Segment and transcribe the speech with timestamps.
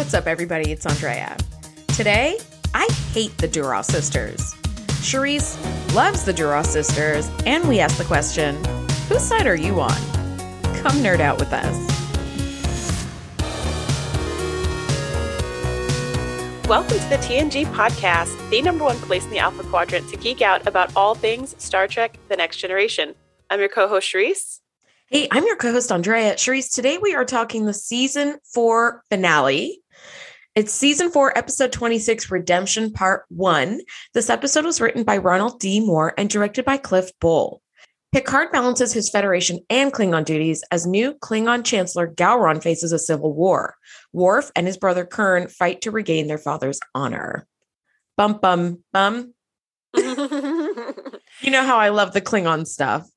[0.00, 0.72] What's up, everybody?
[0.72, 1.36] It's Andrea.
[1.88, 2.38] Today,
[2.72, 4.54] I hate the Duras sisters.
[5.02, 5.58] Shereese
[5.94, 8.56] loves the Duras sisters, and we ask the question
[9.10, 9.94] whose side are you on?
[10.80, 11.76] Come nerd out with us.
[16.66, 20.40] Welcome to the TNG podcast, the number one place in the Alpha Quadrant to geek
[20.40, 23.14] out about all things Star Trek The Next Generation.
[23.50, 24.60] I'm your co host, Shereese.
[25.12, 26.36] Hey, I'm your co host, Andrea.
[26.36, 29.82] Shereese, today we are talking the season four finale.
[30.56, 33.82] It's season four, episode 26, Redemption Part One.
[34.14, 35.78] This episode was written by Ronald D.
[35.78, 37.62] Moore and directed by Cliff Bole.
[38.10, 43.32] Picard balances his Federation and Klingon duties as new Klingon Chancellor Gowron faces a civil
[43.32, 43.76] war.
[44.12, 47.46] Worf and his brother Kurn fight to regain their father's honor.
[48.16, 49.32] Bum, bum, bum.
[49.96, 53.08] you know how I love the Klingon stuff.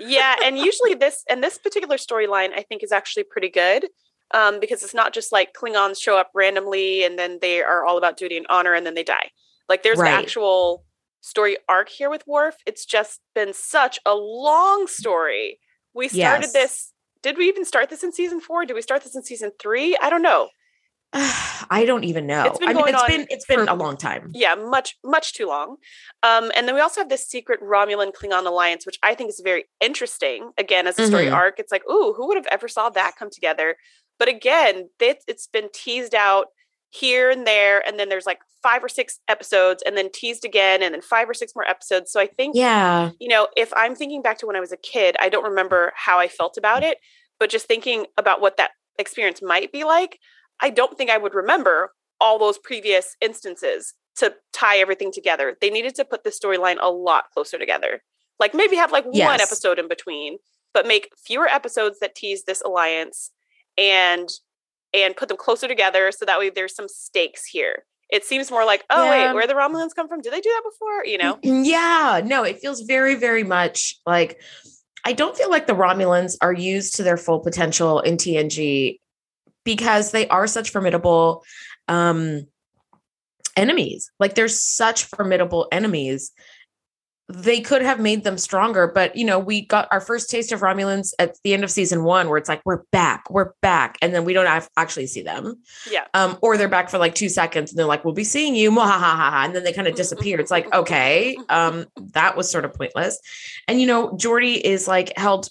[0.00, 3.86] yeah, and usually this and this particular storyline I think is actually pretty good.
[4.34, 7.98] Um, because it's not just like Klingons show up randomly and then they are all
[7.98, 9.30] about duty and honor and then they die.
[9.68, 10.10] Like there's right.
[10.12, 10.84] an actual
[11.20, 12.56] story arc here with Worf.
[12.66, 15.58] It's just been such a long story.
[15.94, 16.52] We started yes.
[16.52, 16.92] this.
[17.22, 18.64] Did we even start this in season four?
[18.64, 19.96] Did we start this in season three?
[20.00, 20.48] I don't know.
[21.14, 22.44] I don't even know.
[22.44, 24.30] It's been I mean, it's been it's been a long time.
[24.34, 25.76] Yeah, much much too long.
[26.22, 29.40] Um, and then we also have this secret Romulan Klingon alliance, which I think is
[29.44, 30.52] very interesting.
[30.58, 31.34] Again, as a story mm-hmm.
[31.34, 33.76] arc, it's like, ooh, who would have ever saw that come together?
[34.22, 36.46] But again, it, it's been teased out
[36.90, 40.80] here and there, and then there's like five or six episodes, and then teased again,
[40.80, 42.12] and then five or six more episodes.
[42.12, 44.76] So I think, yeah, you know, if I'm thinking back to when I was a
[44.76, 46.98] kid, I don't remember how I felt about it,
[47.40, 50.20] but just thinking about what that experience might be like
[50.60, 55.56] I don't think I would remember all those previous instances to tie everything together.
[55.60, 58.02] They needed to put the storyline a lot closer together.
[58.38, 59.26] Like maybe have like yes.
[59.26, 60.38] one episode in between,
[60.72, 63.32] but make fewer episodes that tease this alliance
[63.76, 64.28] and
[64.94, 67.84] and put them closer together so that way there's some stakes here.
[68.10, 69.28] It seems more like, oh yeah.
[69.28, 70.20] wait, where the Romulans come from?
[70.20, 71.04] Did they do that before?
[71.06, 71.38] You know?
[71.42, 74.40] Yeah, no, it feels very, very much like
[75.04, 79.00] I don't feel like the Romulans are used to their full potential in TNG
[79.64, 81.42] because they are such formidable
[81.88, 82.46] um
[83.56, 84.10] enemies.
[84.18, 86.32] Like they're such formidable enemies.
[87.28, 90.60] They could have made them stronger, but you know, we got our first taste of
[90.60, 94.14] Romulans at the end of season one, where it's like we're back, we're back, and
[94.14, 95.56] then we don't have, actually see them.
[95.90, 96.04] Yeah.
[96.14, 98.70] Um, or they're back for like two seconds, and they're like, "We'll be seeing you,"
[98.70, 100.40] maha ha ha and then they kind of disappear.
[100.40, 103.18] It's like, okay, um, that was sort of pointless.
[103.68, 105.48] And you know, Geordi is like held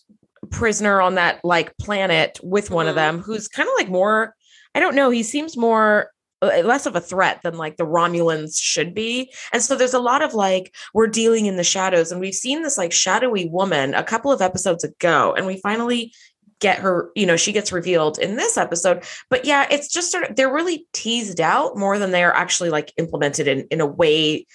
[0.50, 2.90] prisoner on that like planet with one mm-hmm.
[2.90, 4.36] of them who's kind of like more
[4.74, 6.11] I don't know, he seems more
[6.42, 9.32] less of a threat than like the Romulans should be.
[9.54, 12.64] And so there's a lot of like we're dealing in the shadows and we've seen
[12.64, 16.14] this like shadowy woman a couple of episodes ago and we finally
[16.60, 19.04] get her, you know, she gets revealed in this episode.
[19.30, 22.70] But yeah, it's just sort of they're really teased out more than they are actually
[22.70, 24.46] like implemented in in a way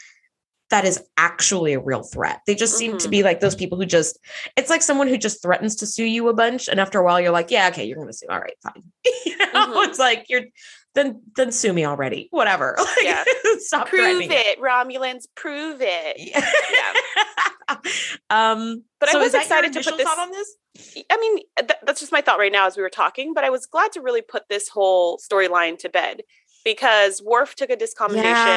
[0.70, 2.41] that is actually a real threat.
[2.47, 2.98] They just seem mm-hmm.
[2.98, 4.18] to be like those people who just,
[4.56, 6.68] it's like someone who just threatens to sue you a bunch.
[6.68, 8.26] And after a while, you're like, yeah, okay, you're going to sue.
[8.28, 8.82] All right, fine.
[9.24, 9.88] you know, mm-hmm.
[9.91, 10.42] it's like, you're,
[10.97, 12.29] then, then sue me already.
[12.31, 12.77] Whatever.
[12.87, 13.25] Like, yeah.
[13.59, 16.17] stop prove it, Romulans, prove it.
[16.19, 16.49] Yeah.
[16.73, 17.77] yeah.
[18.31, 20.57] um, but so I was excited to put this on this.
[21.11, 23.51] I mean, th- that's just my thought right now as we were talking, but I
[23.51, 26.23] was glad to really put this whole storyline to bed
[26.65, 28.17] because Worf took a discommendation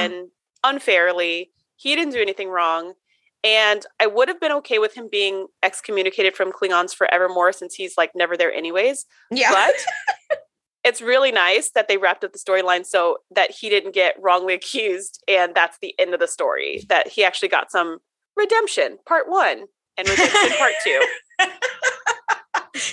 [0.10, 0.24] yeah.
[0.64, 2.94] unfairly he didn't do anything wrong.
[3.42, 7.98] And I would have been okay with him being excommunicated from Klingons forevermore since he's
[7.98, 9.06] like never there anyways.
[9.32, 9.52] Yeah.
[9.52, 10.38] But
[10.84, 14.53] it's really nice that they wrapped up the storyline so that he didn't get wrongly
[14.53, 16.85] accused and that's the end of the story.
[16.90, 18.00] That he actually got some
[18.38, 19.66] redemption, part one,
[19.97, 21.01] and redemption part two.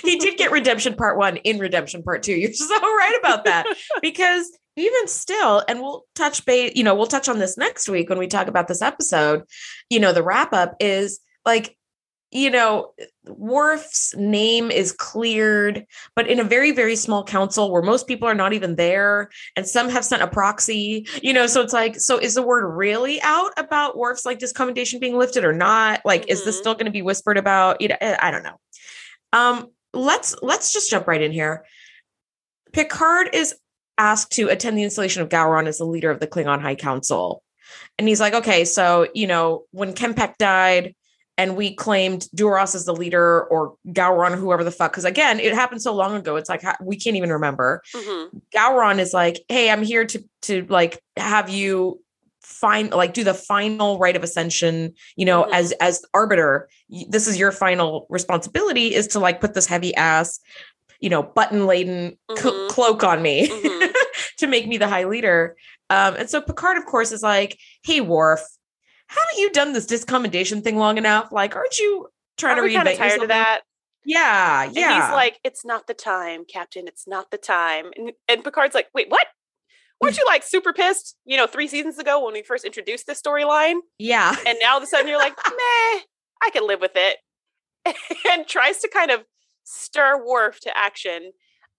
[0.03, 2.33] he did get redemption part one in redemption part two.
[2.33, 3.65] You're so right about that.
[4.01, 8.09] Because even still, and we'll touch base, you know, we'll touch on this next week
[8.09, 9.43] when we talk about this episode.
[9.89, 11.76] You know, the wrap up is like,
[12.31, 12.93] you know,
[13.25, 18.35] Worf's name is cleared, but in a very, very small council where most people are
[18.35, 21.47] not even there, and some have sent a proxy, you know.
[21.47, 25.45] So it's like, so is the word really out about Worf's like discommendation being lifted
[25.45, 26.01] or not?
[26.03, 26.31] Like, mm-hmm.
[26.31, 26.61] is this mm-hmm.
[26.61, 27.79] still going to be whispered about?
[27.81, 28.59] You know, eh, I don't know.
[29.31, 31.65] Um, let's let's just jump right in here.
[32.73, 33.55] Picard is
[33.97, 37.41] asked to attend the installation of Gowron as the leader of the Klingon High Council.
[37.97, 40.93] And he's like, okay, so, you know, when K'mpec died
[41.37, 45.53] and we claimed Duras as the leader or Gowron, whoever the fuck, because again, it
[45.53, 46.35] happened so long ago.
[46.35, 47.83] It's like, we can't even remember.
[47.95, 48.37] Mm-hmm.
[48.55, 52.01] Gowron is like, hey, I'm here to, to like have you
[52.41, 55.53] find like do the final rite of ascension you know mm-hmm.
[55.53, 56.69] as as arbiter
[57.09, 60.39] this is your final responsibility is to like put this heavy ass
[60.99, 62.69] you know, button laden mm-hmm.
[62.69, 63.91] cloak on me mm-hmm.
[64.37, 65.55] to make me the high leader.
[65.89, 68.41] Um, and so Picard, of course, is like, "Hey, Worf,
[69.07, 71.31] haven't you done this discommendation thing long enough?
[71.31, 72.07] Like, aren't you
[72.37, 73.21] trying Are to reinvent tired yourself?
[73.23, 73.61] of that?
[74.05, 75.01] Yeah, And yeah.
[75.05, 76.87] he's like, "It's not the time, Captain.
[76.87, 79.27] It's not the time." And, and Picard's like, "Wait, what?
[79.99, 81.17] Weren't you like super pissed?
[81.25, 84.77] You know, three seasons ago when we first introduced this storyline, yeah, and now all
[84.77, 85.99] of a sudden you're like, meh,
[86.41, 87.17] I can live with it,"
[88.31, 89.25] and tries to kind of
[89.63, 91.31] stir Worf to action.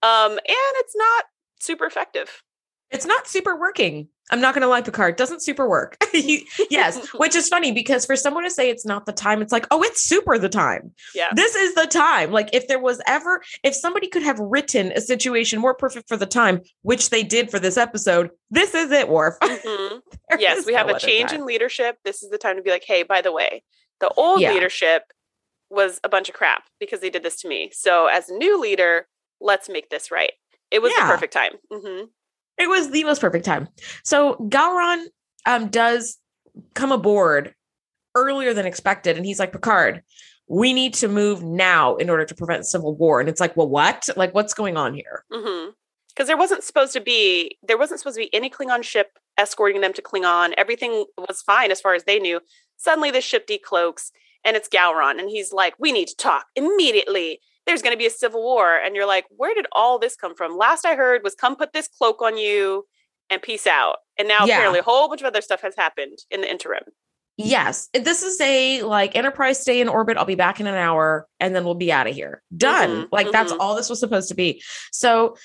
[0.03, 1.25] Um, and it's not
[1.61, 2.43] super effective.
[2.91, 4.09] it's not super working.
[4.31, 5.97] I'm not going to lie, Picard doesn't super work.
[6.71, 9.67] Yes, which is funny because for someone to say it's not the time, it's like,
[9.71, 10.93] oh, it's super the time.
[11.15, 11.29] Yeah.
[11.35, 12.31] This is the time.
[12.33, 16.17] Like, if there was ever, if somebody could have written a situation more perfect for
[16.17, 19.39] the time, which they did for this episode, this is it, Worf.
[19.43, 20.01] Mhm.
[20.39, 21.97] Yes, we have no a change in leadership.
[22.05, 23.63] This is the time to be like, hey, by the way,
[24.01, 24.53] the old Yeah.
[24.53, 25.03] leadership
[25.71, 27.71] was a bunch of crap because they did this to me.
[27.73, 29.07] So as a new leader,
[29.41, 30.33] let's make this right.
[30.71, 31.07] It was Yeah.
[31.07, 31.53] the perfect time.
[31.73, 32.05] hmm
[32.59, 33.69] It was the most perfect time.
[34.05, 35.07] So Gowron
[35.47, 36.19] um, does
[36.75, 37.55] come aboard
[38.15, 40.03] earlier than expected, and he's like, Picard,
[40.49, 43.21] we need to move now in order to prevent civil war.
[43.21, 44.09] And it's like, well, what?
[44.17, 45.25] Like, what's going on here?
[45.31, 45.71] hmm
[46.09, 49.81] Because there wasn't supposed to be there wasn't supposed to be any Klingon ship escorting
[49.81, 50.55] them to Klingon.
[50.57, 52.41] Everything was fine as far as they knew.
[52.77, 54.11] Suddenly, the ship decloaks,
[54.45, 58.07] and it's Gowron, and he's like, "We need to talk immediately." There's going to be
[58.07, 61.23] a civil war, and you're like, "Where did all this come from?" Last I heard
[61.23, 62.87] was, "Come put this cloak on you,
[63.31, 64.55] and peace out." And now Yeah.
[64.55, 66.85] apparently, a whole bunch of other stuff has happened in the interim.
[67.37, 70.17] Yes, this is a like Enterprise stay in orbit.
[70.17, 72.43] I'll be back in an hour and then we'll be out of here.
[72.57, 73.05] Done.
[73.05, 73.59] Mhm, like that's mhm.
[73.61, 74.61] all this was supposed to be.
[74.91, 75.37] So,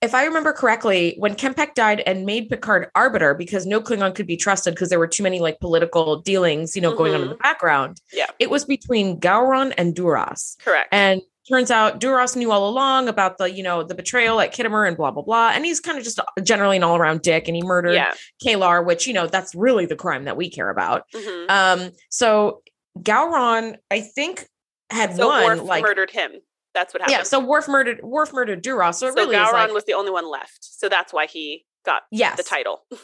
[0.00, 4.28] if I remember correctly, when K'mpec died and made Picard arbiter because no Klingon could
[4.28, 7.28] be trusted because there were too many like political dealings, you know, going on in
[7.30, 8.00] the background.
[8.12, 8.26] Yeah.
[8.38, 10.56] It was between Gowron and Duras.
[10.62, 10.88] Correct.
[10.92, 14.86] And turns out Duras knew all along about the, you know, the betrayal at Khitomer
[14.86, 15.50] and blah, blah, blah.
[15.54, 18.14] And he's kind of just generally an all around dick and he murdered yeah.
[18.44, 21.04] K'Ehleyr, which, you know, that's really the crime that we care about.
[21.14, 22.62] hmm Um, so
[22.98, 24.46] Gowron, I think,
[24.90, 26.32] had so won Worf like murdered him.
[26.72, 27.18] That's what happened.
[27.18, 27.22] yeah.
[27.22, 28.98] So Worf murdered Worf murdered Duras.
[28.98, 30.58] So it so really Gowron like was the only one left.
[30.60, 32.36] So that's why he got yes.
[32.36, 32.84] the title.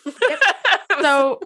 [1.03, 1.41] So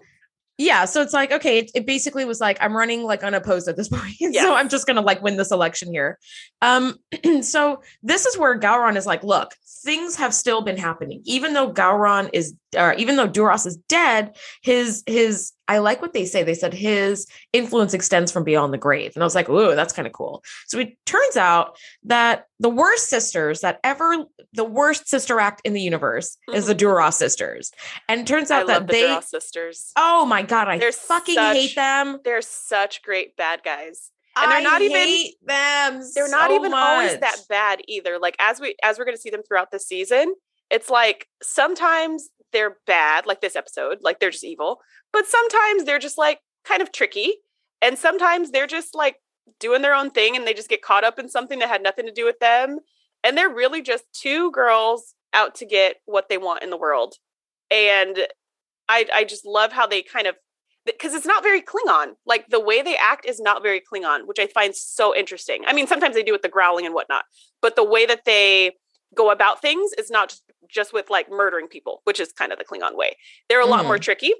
[0.57, 3.75] yeah, so it's like okay, it, it basically was like I'm running like unopposed at
[3.75, 6.17] this point, so I'm just gonna like win this election here.
[6.61, 6.97] Um,
[7.41, 9.53] so this is where Gowron is like, look,
[9.83, 14.37] things have still been happening, even though Gowron is, uh, even though Duras is dead.
[14.61, 16.43] His his I like what they say.
[16.43, 19.93] They said his influence extends from beyond the grave, and I was like, ooh, that's
[19.93, 20.43] kind of cool.
[20.67, 25.73] So it turns out that the worst sisters that ever, the worst sister act in
[25.73, 26.79] the universe is the mm-hmm.
[26.79, 27.71] Duras sisters,
[28.07, 29.07] and it turns I out love that the they.
[29.07, 29.91] Duras sisters.
[29.95, 32.19] Oh my god, I They're fucking such- hate them.
[32.23, 34.11] They're such great bad guys.
[34.37, 36.01] And they're I not even- hate them.
[36.13, 38.19] They're not so even always that bad either.
[38.19, 40.33] Like as we as we're going to see them throughout the season,
[40.69, 44.79] it's like sometimes they're bad, like this episode, like they're just evil,
[45.11, 47.35] but sometimes they're just like kind of tricky,
[47.81, 49.17] and sometimes they're just like
[49.59, 52.05] doing their own thing and they just get caught up in something that had nothing
[52.05, 52.79] to do with them,
[53.23, 57.15] and they're really just two girls out to get what they want in the world.
[57.71, 58.17] And
[58.87, 60.35] I I just love how they kind of
[60.85, 62.13] because it's not very Klingon.
[62.25, 65.63] Like the way they act is not very Klingon, which I find so interesting.
[65.65, 67.25] I mean, sometimes they do with the growling and whatnot,
[67.61, 68.73] but the way that they
[69.15, 72.59] go about things is not just, just with like murdering people, which is kind of
[72.59, 73.17] the Klingon way.
[73.49, 74.01] They're a lot more mm.
[74.01, 74.33] tricky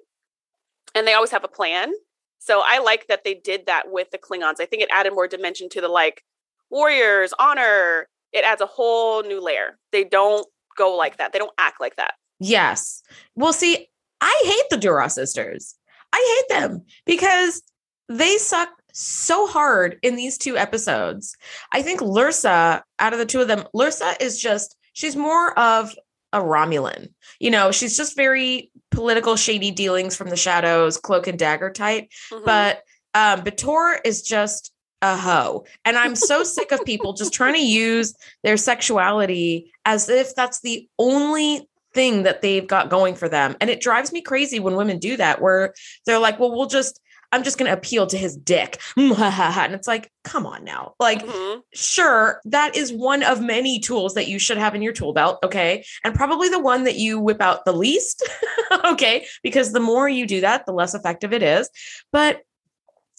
[0.93, 1.91] and they always have a plan.
[2.39, 4.59] So I like that they did that with the Klingons.
[4.59, 6.23] I think it added more dimension to the like
[6.69, 8.07] warriors, honor.
[8.31, 9.77] It adds a whole new layer.
[9.91, 10.45] They don't
[10.77, 11.33] go like that.
[11.33, 12.13] They don't act like that.
[12.39, 13.01] Yes.
[13.35, 13.87] Well, see,
[14.21, 15.75] I hate the Duras sisters.
[16.13, 17.61] I hate them because
[18.09, 21.35] they suck so hard in these two episodes.
[21.71, 25.95] I think Lursa, out of the two of them, Lursa is just, she's more of
[26.35, 27.09] a Romulan.
[27.39, 32.09] You know, she's just very political, shady dealings from the shadows, cloak and dagger type.
[32.31, 32.45] Mhm.
[32.45, 35.65] But um, B'Etor is just a hoe.
[35.85, 38.13] And I'm so sick of people just trying to use
[38.43, 43.55] their sexuality as if that's the only thing that they've got going for them.
[43.61, 45.73] And it drives me crazy when women do that, where
[46.05, 46.99] they're like, well, we'll just,
[47.31, 48.79] I'm just going to appeal to his dick.
[48.97, 50.93] and it's like, come on now.
[50.99, 51.61] Like, Mhm.
[51.73, 55.39] sure, that is one of many tools that you should have in your tool belt.
[55.43, 55.85] Okay.
[56.03, 58.27] And probably the one that you whip out the least.
[58.85, 59.25] okay.
[59.43, 61.69] Because the more you do that, the less effective it is.
[62.11, 62.41] But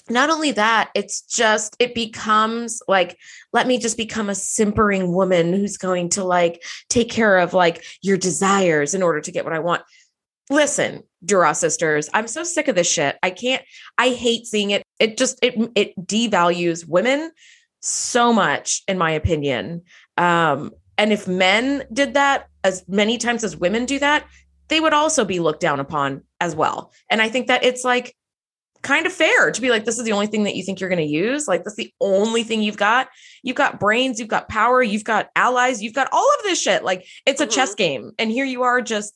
[0.09, 3.19] not only that, it's just, it becomes like,
[3.53, 7.85] let me just become a simpering woman who's going to like take care of like
[8.03, 9.83] your desires in order to get what I want.
[10.49, 13.17] Listen, Duras sisters, I'm so sick of this shit.
[13.23, 13.63] I can't,
[13.99, 14.83] I hate seeing it.
[15.01, 17.33] It just, it, it devalues women
[17.81, 19.83] so much, in my opinion.
[20.17, 24.27] Um, and if men did that as many times as women do that,
[24.69, 26.93] they would also be looked down upon as well.
[27.11, 28.17] And I think that it's like
[28.83, 30.89] kind of fair to be like, this is the only thing that you think you're
[30.89, 31.49] going to use.
[31.49, 33.09] Like, that's the only thing you've got.
[33.43, 36.85] You've got brains, you've got power, you've got allies, you've got all of this shit.
[36.85, 37.55] Like, it's a mm-hmm.
[37.55, 38.13] chess game.
[38.19, 39.15] And here you are just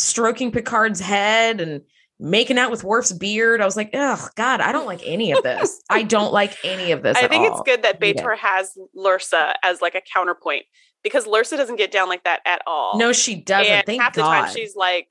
[0.00, 1.82] stroking Picard's head and
[2.18, 3.60] making out with Worf's beard.
[3.60, 5.82] I was like, oh God, I don't like any of this.
[5.90, 7.16] I don't like any of this.
[7.16, 7.58] I think all.
[7.58, 10.64] it's good that B'Etor has Lursa as like a counterpoint
[11.02, 12.98] because Lursa doesn't get down like that at all.
[12.98, 13.72] No, she doesn't.
[13.72, 14.22] And Thank half God.
[14.22, 15.08] the time she's like,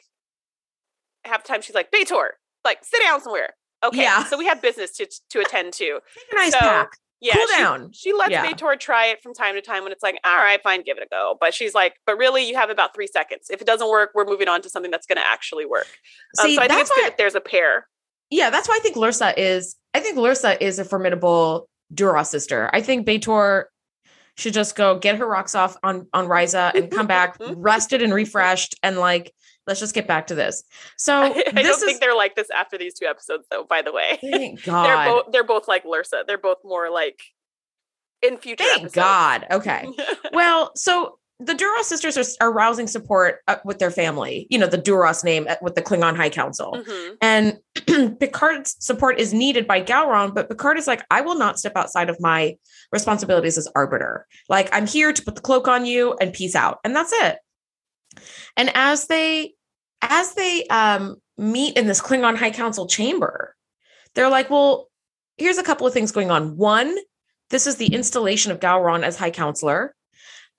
[1.26, 2.30] half the time she's like, B'Etor,
[2.64, 3.56] like sit down somewhere.
[3.84, 4.26] Okay, yeah.
[4.26, 5.86] so we have business to to attend to.
[5.86, 6.90] Take a nice so, pack.
[7.22, 7.92] Yeah, cool she, down.
[7.92, 8.46] She lets yeah.
[8.46, 11.04] B'Etor try it from time to time when it's like, all right, fine, give it
[11.04, 11.36] a go.
[11.40, 13.50] But she's like, but really, you have about three seconds.
[13.50, 15.88] If it doesn't work, we're moving on to something that's going to actually work.
[16.40, 17.88] Um, See, um, so I think it's good that there's a pair.
[18.30, 19.76] Yeah, that's why I think Lursa is.
[19.94, 22.70] I think Lursa is a formidable Dura sister.
[22.72, 23.66] I think B'Etor
[24.38, 28.14] should just go get her rocks off on on Risa and come back rested and
[28.14, 29.34] refreshed and like
[29.70, 30.64] let's just get back to this.
[30.98, 33.64] So I, I don't is, think they're like this after these two episodes, though.
[33.64, 36.26] By the way, thank God they're both they're both like Lursa.
[36.28, 37.22] They're both more like
[38.22, 38.64] in future.
[38.64, 38.96] Thank episodes.
[38.96, 39.46] God.
[39.50, 39.88] Okay.
[40.34, 44.46] well, so the Duras sisters are, are rousing support uh, with their family.
[44.50, 47.14] You know, the Duras name uh, with the Klingon High Council, mm-hmm.
[47.22, 47.58] and
[48.20, 50.36] Picard's support is needed by Gowron.
[50.36, 52.58] But Picard is like, I will not step outside of my
[52.92, 54.28] responsibilities as arbiter.
[54.50, 57.38] Like, I'm here to put the cloak on you and peace out, and that's it.
[58.58, 59.54] And as they
[60.02, 63.56] as they um, meet in this Klingon High Council chamber,
[64.16, 64.90] they're like, well,
[65.38, 66.58] here's a couple of things going on.
[66.58, 66.96] One,
[67.50, 69.96] this is the installation of Gowron as High Counselor.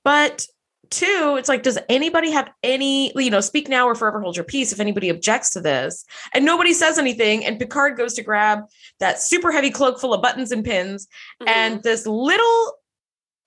[0.05, 0.47] But
[0.91, 4.45] two, it's like, does anybody have any, you know, speak now or forever hold your
[4.45, 6.05] peace if anybody objects to this?
[6.35, 7.45] And nobody says anything.
[7.45, 8.61] And Picard goes to grab
[8.99, 11.07] that super heavy cloak full of buttons and pins.
[11.41, 11.49] Mm-hmm.
[11.49, 12.75] And this little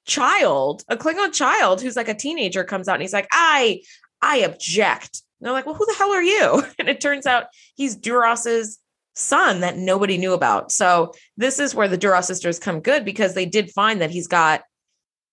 [0.05, 3.81] child, a Klingon child who's like a teenager comes out and he's like, I,
[4.21, 5.21] I object.
[5.43, 6.63] And they're like, well, who the hell are you?
[6.79, 8.79] And it turns out he's Duras's
[9.13, 10.71] son that nobody knew about.
[10.71, 14.27] So this is where the Duras sisters come good because they did find that he's
[14.27, 14.61] got,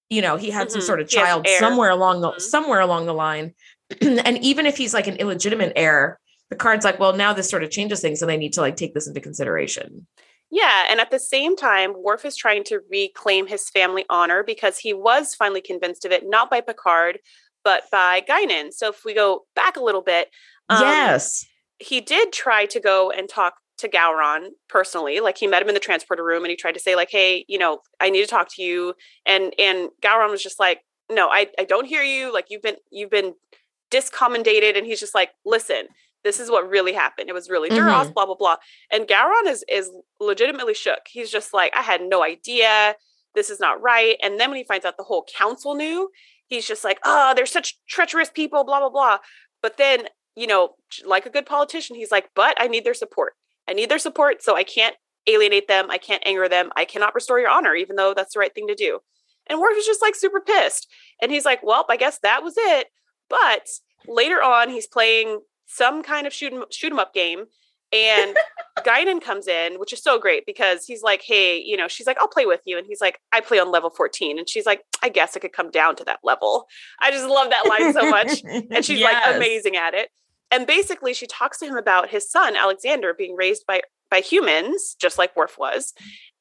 [0.09, 0.73] you know, he had mm-hmm.
[0.73, 2.41] some sort of child somewhere along the mm-hmm.
[2.41, 3.55] somewhere along the line.
[4.01, 7.63] and even if he's like an illegitimate heir, the card's like, well, now this sort
[7.63, 10.09] of changes things, and they need to like take this into consideration.
[10.51, 14.79] Yeah, and at the same time, Worf is trying to reclaim his family honor because
[14.79, 17.21] he was finally convinced of it, not by Picard,
[17.65, 18.73] but by Guinan.
[18.73, 20.29] So if we go back a little bit,
[20.69, 21.45] um, yes,
[21.79, 25.21] he did try to go and talk to Gowron personally.
[25.21, 27.45] Like he met him in the transporter room and he tried to say, like, hey,
[27.49, 28.95] you know, I need to talk to you.
[29.27, 32.33] And and Gowron was just like, no, I, I don't hear you.
[32.33, 33.35] Like you've been you've been
[33.91, 34.77] discommendated.
[34.77, 35.89] And he's just like, listen,
[36.23, 37.29] this is what really happened.
[37.29, 38.13] It was really Duras, mm-hmm.
[38.13, 38.57] blah, blah, blah.
[38.93, 39.91] And Gowron is is
[40.21, 41.01] legitimately shook.
[41.09, 42.95] He's just like, I had no idea.
[43.35, 44.17] This is not right.
[44.23, 46.11] And then when he finds out the whole council knew,
[46.51, 49.19] he's just like, oh, they're such treacherous people, blah, blah, blah.
[49.63, 50.75] But then, you know,
[51.07, 53.35] like a good politician, he's like, but I need their support.
[53.69, 54.43] I need their support.
[54.43, 55.91] So I can't alienate them.
[55.91, 56.71] I can't anger them.
[56.77, 58.99] I cannot restore your honor, even though that's the right thing to do.
[59.47, 60.89] And Worf is just like super pissed.
[61.23, 62.89] And he's like, well, I guess that was it.
[63.29, 63.69] But
[64.07, 67.45] later on, he's playing some kind of shoot 'em, shoot 'em up game
[67.93, 68.37] and
[68.81, 72.19] Guinan comes in, which is so great because he's like, Hey, you know, she's like,
[72.21, 72.79] I'll play with you.
[72.79, 74.39] And he's like, I play on level 14.
[74.39, 76.67] And she's like, I guess I could come down to that level.
[77.01, 78.43] I just love that line so much.
[78.71, 79.27] And she's yes.
[79.27, 80.11] like amazing at it.
[80.51, 84.97] And basically, she talks to him about his son, Alexander, being raised by, by humans,
[85.01, 85.95] just like Worf was,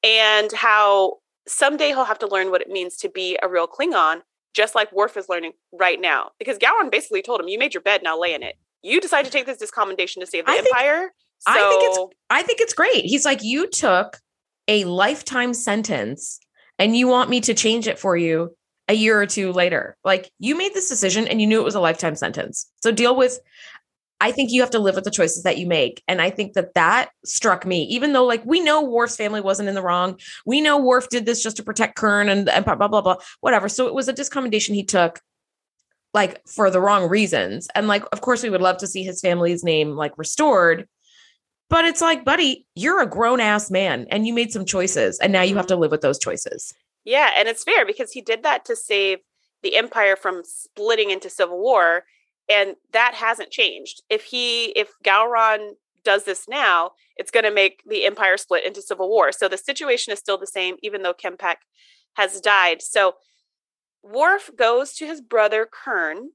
[0.03, 4.21] and how someday he'll have to learn what it means to be a real Klingon,
[4.53, 6.31] just like Worf is learning right now.
[6.39, 8.55] Because Gowron basically told him, You made your bed, now lay in it.
[8.81, 10.99] You decide to take this discommendation to save the I Empire.
[10.99, 13.05] Think- so, I think it's I think it's great.
[13.05, 14.17] He's like, you took
[14.67, 16.39] a lifetime sentence
[16.77, 18.55] and you want me to change it for you
[18.87, 19.97] a year or two later.
[20.03, 22.69] Like you made this decision and you knew it was a lifetime sentence.
[22.81, 23.39] So deal with
[24.21, 26.03] I think you have to live with the choices that you make.
[26.07, 29.69] And I think that that struck me, even though, like, we know Worf's family wasn't
[29.69, 30.19] in the wrong.
[30.45, 33.15] We know Worf did this just to protect Kurn and, and blah, blah, blah, blah,
[33.39, 33.69] whatever.
[33.69, 35.21] So it was a discommendation he took,
[36.13, 37.69] like, for the wrong reasons.
[37.75, 40.85] And, like, of course, we would love to see his family's name, like, restored.
[41.69, 45.31] But it's like, buddy, you're a grown ass man and you made some choices and
[45.31, 45.81] now you have to mm-hmm.
[45.81, 46.73] live with those choices.
[47.05, 47.31] Yeah.
[47.37, 49.19] And it's fair because he did that to save
[49.61, 52.05] the empire from splitting into civil war.
[52.49, 54.01] And that hasn't changed.
[54.09, 55.73] If he, if Gowron
[56.03, 59.31] does this now, it's going to make the empire split into civil war.
[59.31, 61.57] So the situation is still the same, even though K'mpec
[62.15, 62.81] has died.
[62.81, 63.15] So
[64.01, 66.29] Worf goes to his brother Kurn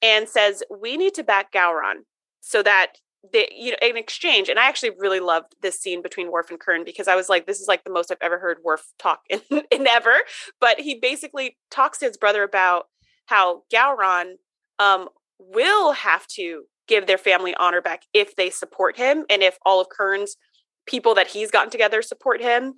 [0.00, 2.04] and says, We need to back Gowron
[2.40, 2.98] so that
[3.32, 6.58] they you know in exchange and i actually really loved this scene between Worf and
[6.58, 9.20] Kurn because i was like this is like the most i've ever heard Worf talk
[9.30, 10.14] in, in ever
[10.60, 12.86] but he basically talks to his brother about
[13.26, 14.34] how gowron
[14.78, 19.58] um, will have to give their family honor back if they support him and if
[19.64, 20.36] all of Kurn's
[20.86, 22.74] people that he's gotten together support him.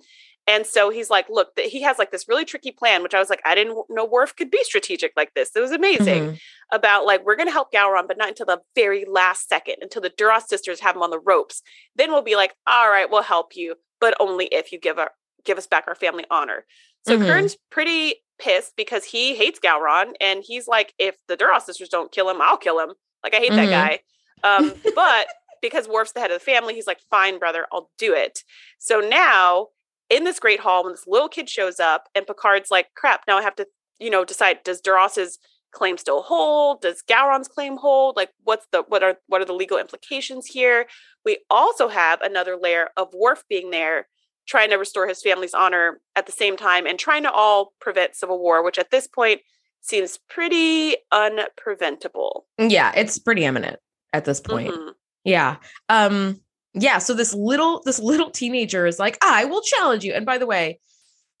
[0.47, 3.29] And so he's like, look, he has like this really tricky plan, which I was
[3.29, 5.51] like, I didn't know Worf could be strategic like this.
[5.55, 6.35] It was amazing mm-hmm.
[6.71, 10.03] about like, we're going to help Gowron, but not until the very last second, until
[10.03, 11.63] the Duras sisters have him on the ropes.
[11.95, 15.11] Then we'll be like, all right, we'll help you, but only if you give our,
[15.45, 16.65] give us back our family honor.
[17.07, 17.25] So mm-hmm.
[17.25, 20.13] Kurn's pretty pissed because he hates Gowron.
[20.21, 22.93] And he's like, if the Duras sisters don't kill him, I'll kill him.
[23.23, 23.69] Like, I hate mm-hmm.
[23.69, 23.99] that
[24.43, 24.57] guy.
[24.57, 25.27] Um, but
[25.61, 28.43] because Worf's the head of the family, he's like, fine, brother, I'll do it.
[28.77, 29.69] So now
[30.15, 33.37] in this great hall, when this little kid shows up, and Picard's like, crap, now
[33.37, 33.67] I have to,
[33.99, 35.39] you know, decide does Duras's
[35.71, 36.81] claim still hold?
[36.81, 38.15] Does Gowron's claim hold?
[38.15, 40.85] Like, what's the what are what are the legal implications here?
[41.25, 44.07] We also have another layer of Worf being there,
[44.47, 48.15] trying to restore his family's honor at the same time, and trying to all prevent
[48.15, 49.41] civil war, which at this point
[49.81, 52.43] seems pretty unpreventable.
[52.57, 53.79] Yeah, it's pretty imminent
[54.13, 54.73] at this point.
[54.73, 54.91] Mm-hmm.
[55.25, 55.57] Yeah.
[55.89, 56.39] Um
[56.75, 60.37] yeah, so this little this little teenager is like, "I will challenge you." And by
[60.37, 60.79] the way,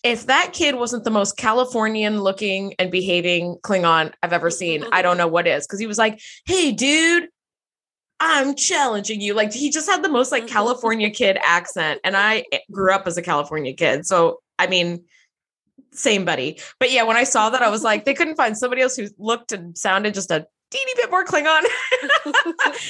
[0.03, 5.01] if that kid wasn't the most Californian looking and behaving Klingon I've ever seen, I
[5.01, 5.67] don't know what is.
[5.67, 7.27] Cuz he was like, "Hey dude,
[8.19, 12.45] I'm challenging you." Like he just had the most like California kid accent and I
[12.53, 14.05] eh, grew up as a California kid.
[14.05, 15.03] So, I mean,
[15.91, 16.59] same buddy.
[16.79, 19.07] But yeah, when I saw that I was like, they couldn't find somebody else who
[19.17, 21.63] looked and sounded just a teeny bit more Klingon.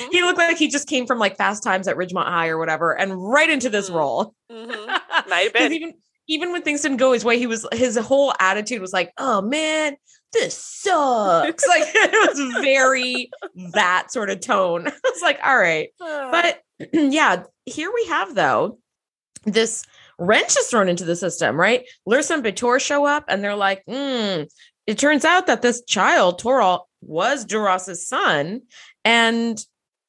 [0.11, 2.97] he looked like he just came from like Fast Times at Ridgemont High or whatever,
[2.97, 3.97] and right into this mm-hmm.
[3.97, 4.35] role.
[4.51, 5.29] Mm-hmm.
[5.29, 5.73] Might have been.
[5.73, 5.93] Even
[6.27, 9.41] even when things didn't go his way, he was his whole attitude was like, "Oh
[9.41, 9.95] man,
[10.33, 13.29] this sucks." like it was very
[13.73, 14.87] that sort of tone.
[14.87, 16.61] I was like, "All right," but
[16.93, 18.79] yeah, here we have though
[19.45, 19.83] this
[20.17, 21.85] wrench is thrown into the system, right?
[22.07, 24.47] Lursa and B'Etor show up and they're like, mm,
[24.87, 28.61] it turns out that this child, Toral, was Duras's son.
[29.03, 29.63] And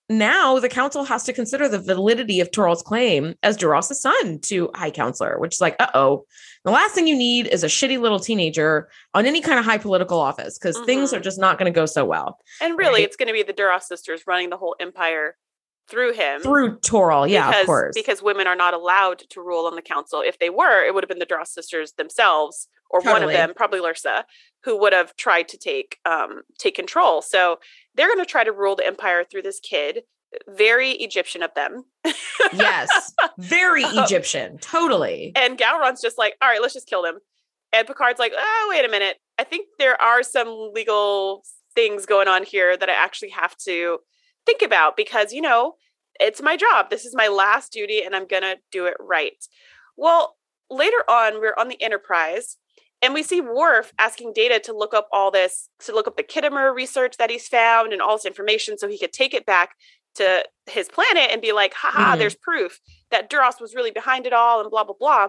[0.08, 4.70] now the council has to consider the validity of Toral's claim as Duras's son to
[4.74, 6.24] High Counselor, which is like, uh oh.
[6.64, 9.78] The last thing you need is a shitty little teenager on any kind of high
[9.78, 10.86] political office because mm-hmm.
[10.86, 12.38] things are just not going to go so well.
[12.60, 13.04] And really, right?
[13.04, 15.36] it's going to be the Duras sisters running the whole empire
[15.88, 16.40] through him.
[16.40, 17.94] Through Toral, yeah, because, of course.
[17.94, 20.22] Because women are not allowed to rule on the council.
[20.24, 23.12] If they were, it would have been the Duras sisters themselves or totally.
[23.14, 24.24] one of them, probably Lursa,
[24.64, 27.22] who would have tried to take um, take control.
[27.22, 27.58] So
[27.94, 30.02] they're going to try to rule the empire through this kid.
[30.48, 31.84] Very Egyptian of them.
[32.52, 35.32] yes, very um, Egyptian, totally.
[35.36, 37.18] And Gowron's just like, all right, let's just kill them.
[37.72, 39.18] And Picard's like, oh, wait a minute.
[39.38, 41.42] I think there are some legal
[41.74, 43.98] things going on here that I actually have to
[44.46, 45.74] think about because, you know,
[46.18, 46.88] it's my job.
[46.88, 49.44] This is my last duty and I'm going to do it right.
[49.96, 50.36] Well,
[50.70, 52.56] later on, we're on the Enterprise
[53.02, 56.22] and we see Worf asking Data to look up all this, to look up the
[56.22, 59.74] Khitomer research that he's found and all this information so he could take it back
[60.14, 62.18] to his planet and be like, haha, mm-hmm.
[62.18, 62.80] there's proof
[63.10, 65.28] that Duras was really behind it all and blah, blah, blah.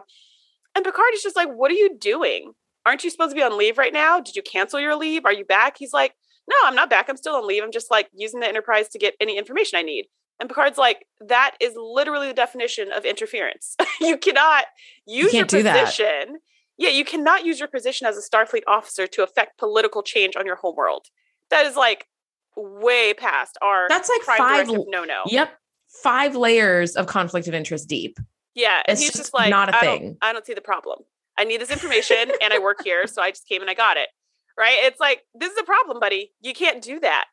[0.76, 2.54] And Picard is just like, what are you doing?
[2.86, 4.22] Aren't you supposed to be on leave right now?
[4.22, 5.26] Did you cancel your leave?
[5.26, 5.76] Are you back?
[5.78, 6.14] He's like,
[6.48, 7.10] no, I'm not back.
[7.10, 7.64] I'm still on leave.
[7.64, 10.08] I'm just like using the Enterprise to get any information I need.
[10.40, 13.76] And Picard's like, that is literally the definition of interference.
[14.02, 14.66] you cannot
[15.06, 16.40] use you your position That.
[16.78, 20.46] yeah, you cannot use your position as a Starfleet officer to affect political change on
[20.46, 21.08] your homeworld.
[21.50, 22.08] That is like
[22.56, 25.24] way past our that's like five no no.
[25.28, 25.52] Yep,
[25.90, 28.20] five layers of conflict of interest deep.
[28.54, 30.04] Yeah, and it's he's just, just like not a I thing.
[30.04, 31.00] Don't, I don't see the problem.
[31.38, 33.98] I need this information, and I work here, so I just came and I got
[33.98, 34.10] it.
[34.58, 34.78] Right?
[34.82, 36.32] It's like this is a problem, buddy.
[36.42, 37.26] You can't do that.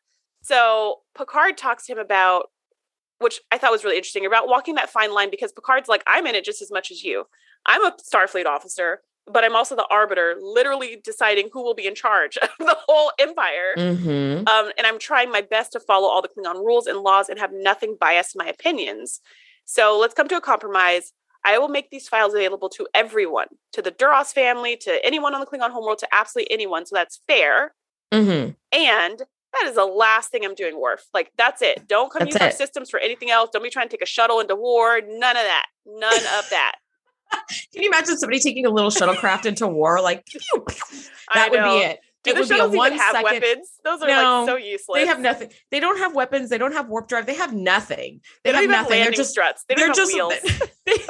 [0.42, 2.50] So Picard talks to him about,
[3.18, 6.26] which I thought was really interesting, about walking that fine line because Picard's like, I'm
[6.26, 7.24] in it just as much as you.
[7.64, 11.94] I'm a Starfleet officer but I'm also the arbiter, literally deciding who will be in
[11.94, 13.74] charge of the whole empire.
[13.76, 14.46] Mm-hmm.
[14.46, 17.38] Um, and I'm trying my best to follow all the Klingon rules and laws and
[17.38, 19.20] have nothing biased in my opinions.
[19.64, 21.12] So let's come to a compromise.
[21.44, 25.40] I will make these files available to everyone, to the Duras family, to anyone on
[25.40, 26.86] the Klingon homeworld, to absolutely anyone.
[26.86, 27.74] So that's fair.
[28.12, 28.52] Mm-hmm.
[28.72, 29.18] And
[29.54, 31.04] that is the last thing I'm doing, Worf.
[31.12, 31.86] Like, that's it.
[31.86, 32.42] Don't come that's use it.
[32.42, 33.50] our systems for anything else.
[33.52, 35.00] Don't be trying to take a shuttle into war.
[35.00, 35.66] None of that.
[35.86, 36.74] None of that.
[37.72, 40.00] Can you imagine somebody taking a little shuttlecraft into war?
[40.00, 41.00] Like pew, pew.
[41.34, 42.00] that would be it.
[42.24, 43.42] Do it would be a one have second.
[43.42, 43.70] Weapons?
[43.84, 44.98] Those are no, like so useless.
[44.98, 45.50] They have nothing.
[45.70, 46.48] They don't have weapons.
[46.48, 47.26] They don't have warp drive.
[47.26, 48.22] They have nothing.
[48.42, 49.02] They, they have nothing.
[49.02, 49.64] They're just struts.
[49.68, 50.34] They don't they're have just, wheels.
[50.86, 50.92] They,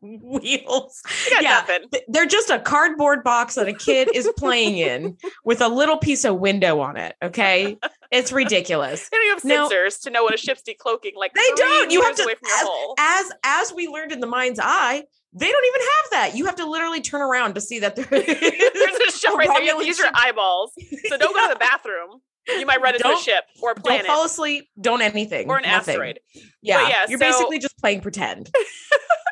[0.00, 1.02] wheels.
[1.40, 1.88] Yeah, nothing.
[2.08, 6.24] they're just a cardboard box that a kid is playing in with a little piece
[6.24, 7.14] of window on it.
[7.22, 7.78] Okay,
[8.10, 9.08] it's ridiculous.
[9.08, 11.14] they don't have sensors to know when a ship's decloaking.
[11.16, 11.90] Like they don't.
[11.90, 15.04] You have to as, as as we learned in the mind's eye.
[15.38, 16.36] They don't even have that.
[16.36, 19.62] You have to literally turn around to see that there- There's a ship right there.
[19.62, 20.72] You have to use your eyeballs.
[21.08, 22.20] So don't go to the bathroom.
[22.48, 24.68] You might run into a ship or a Don't fall asleep.
[24.80, 25.48] Don't anything.
[25.50, 25.92] or an nothing.
[25.92, 26.20] asteroid.
[26.62, 28.50] Yeah, yeah, you're so- basically just playing pretend.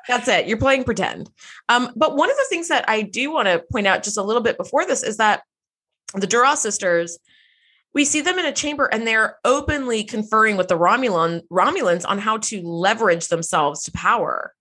[0.09, 0.47] That's it.
[0.47, 1.31] You're playing pretend.
[1.69, 4.23] Um, but one of the things that I do want to point out just a
[4.23, 5.43] little bit before this is that
[6.15, 7.19] the Duras sisters,
[7.95, 12.19] we see them in a chamber and they're openly conferring with the Romulan Romulans on
[12.19, 14.53] how to leverage themselves to power.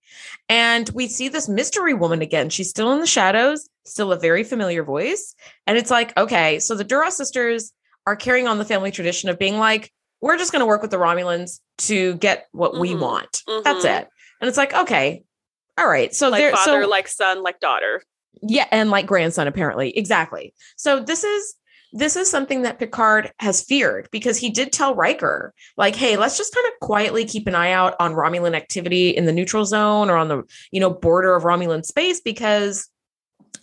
[0.48, 2.50] And we see this mystery woman again.
[2.50, 5.34] She's still in the shadows, still a very familiar voice.
[5.66, 7.72] And it's like, okay, so the Duras sisters
[8.06, 10.90] are carrying on the family tradition of being like, we're just going to work with
[10.90, 13.00] the Romulans to get what we Mhm.
[13.00, 13.42] want.
[13.64, 14.00] That's Mhm.
[14.00, 14.08] it.
[14.40, 15.24] And it's like, okay,
[15.78, 16.14] all right.
[16.14, 18.02] So Like father, so like son, like daughter.
[18.42, 19.96] yeah, and like grandson, apparently.
[19.96, 20.54] Exactly.
[20.76, 21.54] So this is
[21.92, 26.36] this is something that Picard has feared because he did tell Riker, like, hey, let's
[26.36, 30.10] just kind of quietly keep an eye out on Romulan activity in the neutral zone
[30.10, 32.88] or on the, you know, border of Romulan space, because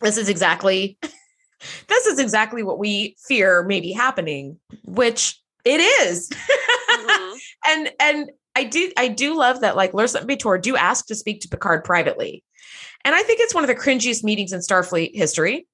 [0.02, 0.98] this is exactly
[1.88, 6.30] this is exactly what we fear may be happening, which it is.
[6.30, 7.38] Mhm.
[7.68, 11.16] and and I do I do love that like Lursa and B'Etor do ask to
[11.16, 12.44] speak to Picard privately.
[13.06, 15.68] And I think it's one of the cringiest meetings in Starfleet history.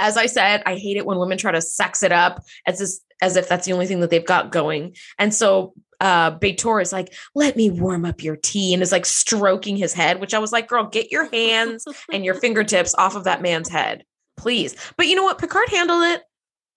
[0.00, 3.00] As I said, I hate it when women try to sex it up as this,
[3.22, 4.96] as if that's the only thing that they've got going.
[5.18, 9.04] And so uh B'Etor is like, let me warm up your tea and is like
[9.04, 13.14] stroking his head, which I was like, girl, get your hands and your fingertips off
[13.14, 14.04] of that man's head,
[14.38, 14.74] please.
[14.96, 15.38] But you know what?
[15.38, 16.22] Picard handled it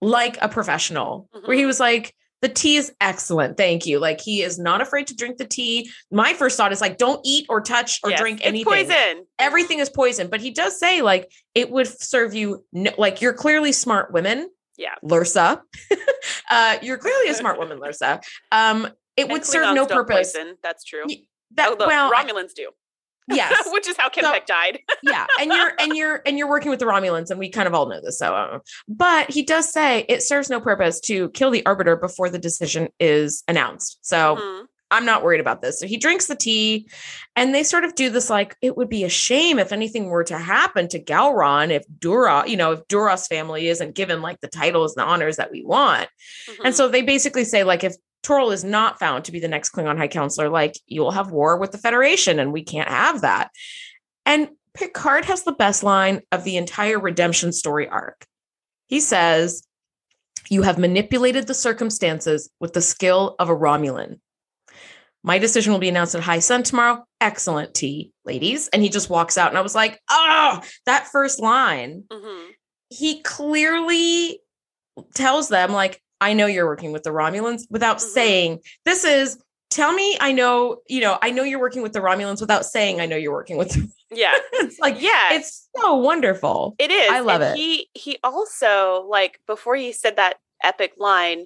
[0.01, 1.67] like a professional, where he Mhm.
[1.67, 3.55] was like, the tea is excellent.
[3.55, 3.99] Thank you.
[3.99, 5.89] Like he is not afraid to drink the tea.
[6.11, 8.65] My first thought is like, don't eat or touch or Yes, drink it's anything.
[8.65, 9.25] poison.
[9.39, 10.27] Everything is poison.
[10.27, 12.65] But he does say like it would serve you.
[12.73, 14.49] No, like you're clearly smart women.
[14.77, 14.95] Yeah.
[15.03, 15.61] Lursa.
[16.51, 18.21] uh, you're clearly a smart woman, Lursa.
[18.51, 20.33] Um, it And would serve no purpose.
[20.33, 20.55] Poison.
[20.61, 21.05] That's true.
[21.55, 22.71] That oh, well, I- Romulans do.
[23.27, 24.79] Yes, Which is how Kim So- Peck died.
[25.03, 27.73] yeah and you're and you're and you're working with the romulans and we kind of
[27.73, 31.51] all know this so uh, but he does say it serves no purpose to kill
[31.51, 34.65] the arbiter before the decision is announced so Mhm.
[34.91, 36.87] i'm not worried about this so he drinks the tea
[37.35, 40.23] and they sort of do this like it would be a shame if anything were
[40.23, 44.47] to happen to Gowron if dura you know if duras family isn't given like the
[44.47, 46.07] titles and the honors that we want
[46.63, 46.77] and Mhm.
[46.77, 49.97] so they basically say, like, if Toral is not found to be the next Klingon
[49.97, 53.51] High Counselor, like, you will have war with the Federation, and we can't have that.
[54.25, 58.25] And Picard has the best line of the entire redemption story arc.
[58.87, 59.67] He says,
[60.49, 64.19] You have manipulated the circumstances with the skill of a Romulan.
[65.23, 67.05] My decision will be announced at High Sun tomorrow.
[67.21, 68.67] Excellent tea, ladies.
[68.69, 69.49] And he just walks out.
[69.49, 72.49] And I was like, Oh, that first line Mhm.
[72.89, 74.41] he clearly
[75.15, 78.01] tells them like i know you're working with the romulans without Mhm.
[78.17, 79.37] saying this is
[79.69, 83.01] tell me i know you know i know you're working with the romulans without saying
[83.01, 83.91] i know you're working with them.
[84.15, 84.33] Yeah.
[84.53, 85.33] it's like Yeah.
[85.33, 87.09] it's so wonderful It is.
[87.09, 87.61] I love and it.
[87.61, 91.45] He he also like before he said that epic line,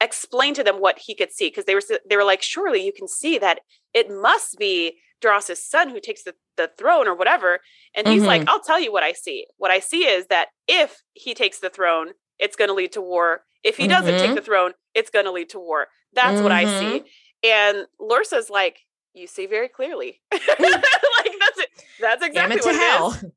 [0.00, 2.92] explained to them what he could see because they were they were like, surely you
[2.92, 3.60] can see that
[3.94, 7.60] it must be Duras's son who takes the, the throne or whatever.
[7.94, 9.46] And he's like, I'll tell you what I see.
[9.56, 13.00] What I see is that if he takes the throne, it's going to lead to
[13.00, 13.44] war.
[13.64, 14.34] If he doesn't take Mhm.
[14.36, 15.88] the throne, it's going to lead to war.
[16.12, 17.00] That's what I see.
[17.00, 17.06] Mm-hmm.
[17.44, 18.78] And Lursa's like,
[19.14, 20.20] you see very clearly.
[20.32, 21.68] like that's it.
[22.00, 23.30] That's damn exactly it to what hell it is.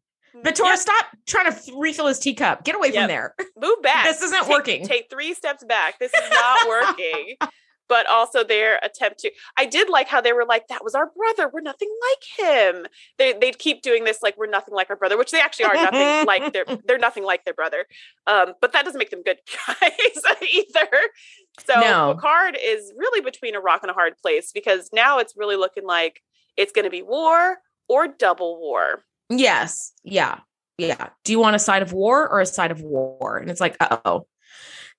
[0.44, 0.78] B'Etor, Yep.
[0.78, 2.96] stop trying to refill his teacup get away Yep.
[2.96, 4.06] from there move back.
[4.06, 4.86] This isn't Take- working.
[4.86, 5.98] Take three steps back.
[6.00, 7.38] This is not working.
[7.90, 11.10] But also their attempt to I did like how they were like, that was our
[11.16, 11.50] brother.
[11.54, 12.86] We're nothing like him.
[13.18, 15.74] They they'd keep doing this like we're nothing like our brother, which they actually are
[15.76, 17.86] nothing like their they're nothing like their brother.
[18.26, 20.90] Um, but that doesn't make them good guys either.
[21.66, 22.14] So No.
[22.16, 25.86] Picard is really between a rock and a hard place because now it's really looking
[25.86, 26.22] like
[26.56, 29.04] it's gonna be war or double war.
[29.30, 30.40] yes yeah
[30.78, 33.60] yeah do you want a side of war or a side of war and it's
[33.60, 34.26] like uh-oh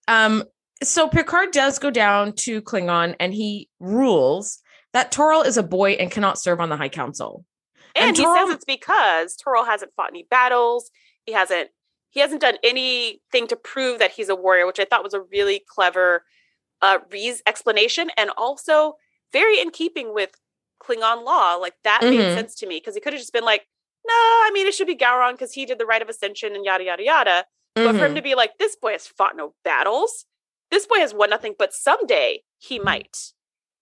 [0.09, 0.43] um
[0.83, 4.61] so picard does go down to klingon and he rules
[4.93, 7.45] that Toral is a boy and cannot serve on the high council
[7.95, 10.91] And, And he Toral- says it's because Toral hasn't fought any battles.
[11.25, 11.71] He hasn't
[12.11, 15.21] he hasn't done anything to prove that he's a warrior, which I thought was a
[15.21, 16.25] really clever
[16.81, 18.95] uh Reese explanation and also
[19.33, 20.31] very in keeping with
[20.83, 21.57] Klingon law.
[21.57, 22.35] Like that made Mhm.
[22.35, 23.67] sense to me because he could have just been like,
[24.07, 26.65] no, I mean it should be Gowron because he did the rite of ascension and
[26.65, 27.47] yada yada yada.
[27.75, 28.17] But for him Mhm.
[28.17, 30.25] to be like, this boy has fought no battles.
[30.71, 33.17] This boy has won nothing, but someday he might.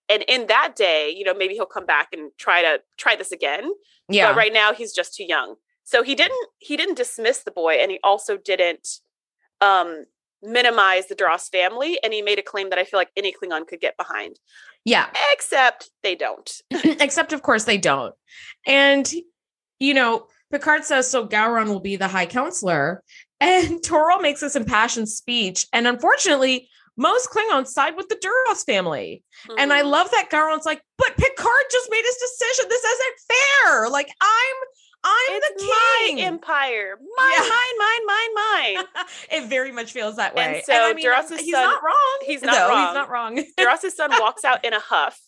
[0.09, 3.33] And in that day, you know, maybe he'll come back and try to try this
[3.33, 3.71] again.
[4.09, 4.29] Yeah.
[4.29, 5.57] but right now he's just too young.
[5.85, 9.01] So he didn't he didn't dismiss the boy and he also didn't
[9.61, 10.05] um
[10.43, 13.67] minimize the Duras family and he made a claim that I feel like any Klingon
[13.67, 14.39] could get behind.
[14.85, 15.09] Yeah.
[15.33, 16.51] Except they don't.
[16.71, 18.15] Except of course they don't.
[18.67, 19.11] And
[19.81, 23.03] you know, Picard says, so Gowron will be the high counselor.
[23.41, 25.67] And Toral makes this impassioned speech.
[25.73, 29.23] And unfortunately, most Klingons side with the Duras family.
[29.49, 29.59] Mm-hmm.
[29.59, 29.89] And I mm-hmm.
[29.89, 32.67] love that Gowron's like, but Picard just made his decision.
[32.69, 33.89] This isn't fair.
[33.91, 34.57] Like, I'm
[35.05, 35.69] I'm it's the
[36.07, 36.17] king.
[36.17, 36.99] My empire.
[37.17, 37.49] Mine, yeah.
[37.49, 39.05] mine, mine, mine, mine.
[39.31, 40.57] it very much feels that way.
[40.57, 42.19] And so and I mean, Duras' he's son, not wrong.
[42.23, 42.87] He's not no, wrong.
[42.87, 43.45] He's not wrong.
[43.57, 45.21] Duras' son walks out in a huff,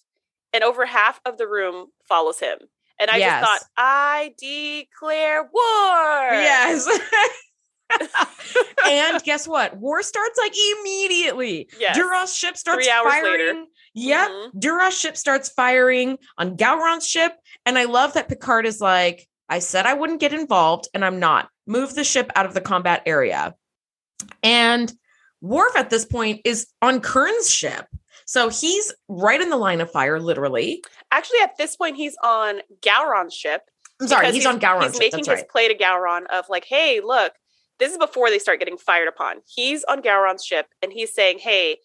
[0.53, 2.59] and over half of the room follows him.
[3.01, 3.41] And I yes.
[3.41, 6.33] just thought, I declare war.
[6.33, 6.89] Yes.
[8.87, 9.77] and guess what?
[9.77, 11.69] War starts like immediately.
[11.79, 11.97] Yes.
[11.97, 13.33] Duras ship starts Three hours firing.
[13.33, 13.65] Later.
[13.95, 14.31] Yep.
[14.31, 14.59] Mm-hmm.
[14.59, 17.33] Duras ship starts firing on Gowron's ship.
[17.67, 21.19] And I love that Picard is like, I said I wouldn't get involved, and I'm
[21.19, 21.49] not.
[21.67, 23.55] Move the ship out of the combat area.
[24.43, 24.93] And
[25.41, 27.87] Worf at this point is on Kurn's ship.
[28.27, 30.85] So he's right in the line of fire, literally.
[31.11, 33.63] Actually, at this point, he's on Gowron's ship.
[34.01, 34.93] I'm sorry, he's, he's on Gowron's ship.
[34.93, 35.01] He's ship.
[35.01, 35.49] making That's his right.
[35.49, 37.33] play to Gowron of like, hey, look,
[37.79, 39.37] this is before they start getting fired upon.
[39.47, 41.79] He's on Gowron's ship and he's saying, hey,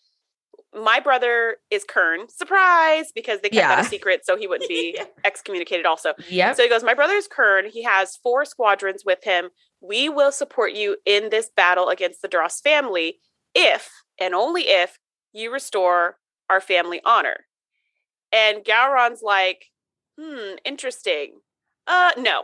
[0.75, 2.27] my brother is Kurn.
[2.29, 3.75] Surprise, because they kept yeah.
[3.75, 6.13] that a secret so he wouldn't be excommunicated also.
[6.29, 6.53] Yeah.
[6.53, 7.69] So he goes, My brother is Kurn.
[7.69, 9.49] He has four squadrons with him.
[9.81, 13.19] We will support you in this battle against the Duras family
[13.53, 14.97] if and only if
[15.31, 16.17] you restore
[16.49, 17.45] our family honor.
[18.31, 19.65] And Gowron's like,
[20.19, 21.39] hmm, interesting.
[21.85, 22.43] Uh, no.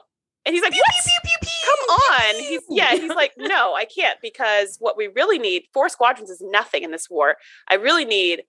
[0.50, 2.36] And he's like, pew, pew, pew, pew, come on.
[2.42, 6.42] He's yeah, he's like, no, I can't because what we really need, four squadrons is
[6.44, 7.36] nothing in this war.
[7.68, 8.42] I really need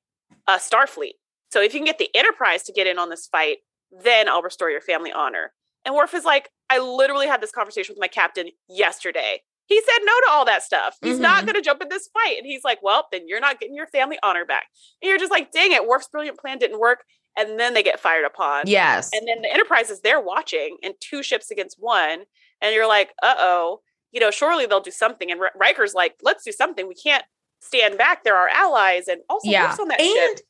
[0.48, 1.16] a Starfleet.
[1.52, 3.58] So if you can get the Enterprise to get in on this fight,
[4.02, 5.52] then I'll restore your family honor.
[5.84, 9.42] And Worf is like, I literally had this conversation with my captain yesterday.
[9.66, 10.96] He said no to all that stuff.
[11.02, 11.22] He's mm-hmm.
[11.22, 12.38] not going to jump in this fight.
[12.38, 14.68] And he's like, well, then you're not getting your family honor back.
[15.02, 17.04] And you're just like, dang it, Worf's brilliant plan didn't work
[17.36, 18.64] and then they get fired upon.
[18.66, 19.10] Yes.
[19.12, 22.24] And then the Enterprise is there watching and two ships against one.
[22.60, 23.80] And you're like, uh oh,
[24.12, 25.30] you know, surely they'll do something.
[25.30, 26.86] And Riker's like, let's do something.
[26.88, 27.24] We can't
[27.60, 28.24] stand back.
[28.24, 29.08] They're our allies.
[29.08, 29.66] And also, yeah.
[29.68, 30.46] Worf's on that and, ship.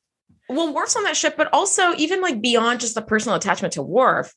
[0.49, 3.83] Well, Worf's on that ship, but also even like beyond just the personal attachment to
[3.83, 4.35] Worf,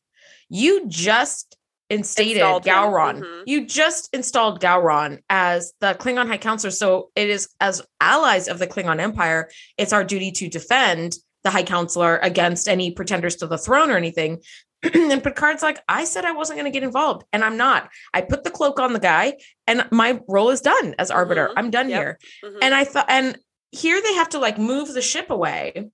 [0.49, 1.58] you just
[1.89, 3.19] instated installed Gowron.
[3.19, 3.43] Mm-hmm.
[3.45, 6.71] You just installed Gowron as the Klingon High Counselor.
[6.71, 11.51] So it is as allies of the Klingon Empire, it's our duty to defend the
[11.51, 14.41] high counselor against any pretenders to the throne or anything.
[14.93, 17.89] and Picard's like, I said I wasn't going to get involved, and I'm not.
[18.13, 21.47] I put the cloak on the guy, and my role is done as arbiter.
[21.47, 21.60] Mm-hmm.
[21.60, 21.99] I'm done yep.
[21.99, 22.19] here.
[22.43, 22.58] Mm-hmm.
[22.62, 23.38] And I thought, and
[23.71, 25.89] here they have to like move the ship away.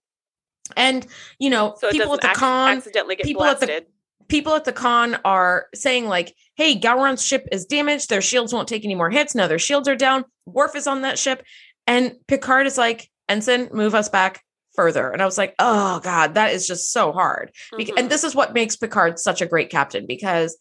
[0.75, 1.05] And
[1.39, 3.69] you know, so people at the con accidentally get people blasted.
[3.69, 3.91] at the
[4.27, 8.09] people at the con are saying like, "Hey, Gowron's ship is damaged.
[8.09, 9.35] Their shields won't take any more hits.
[9.35, 10.25] Now their shields are down.
[10.45, 11.43] Worf is on that ship."
[11.88, 14.43] And Picard is like, "Ensign, move us back
[14.75, 15.12] further.
[15.12, 17.51] And I was like, oh God, that is just so hard.
[17.73, 17.97] Mm-hmm.
[17.97, 20.58] And this is what makes Picard such a great captain because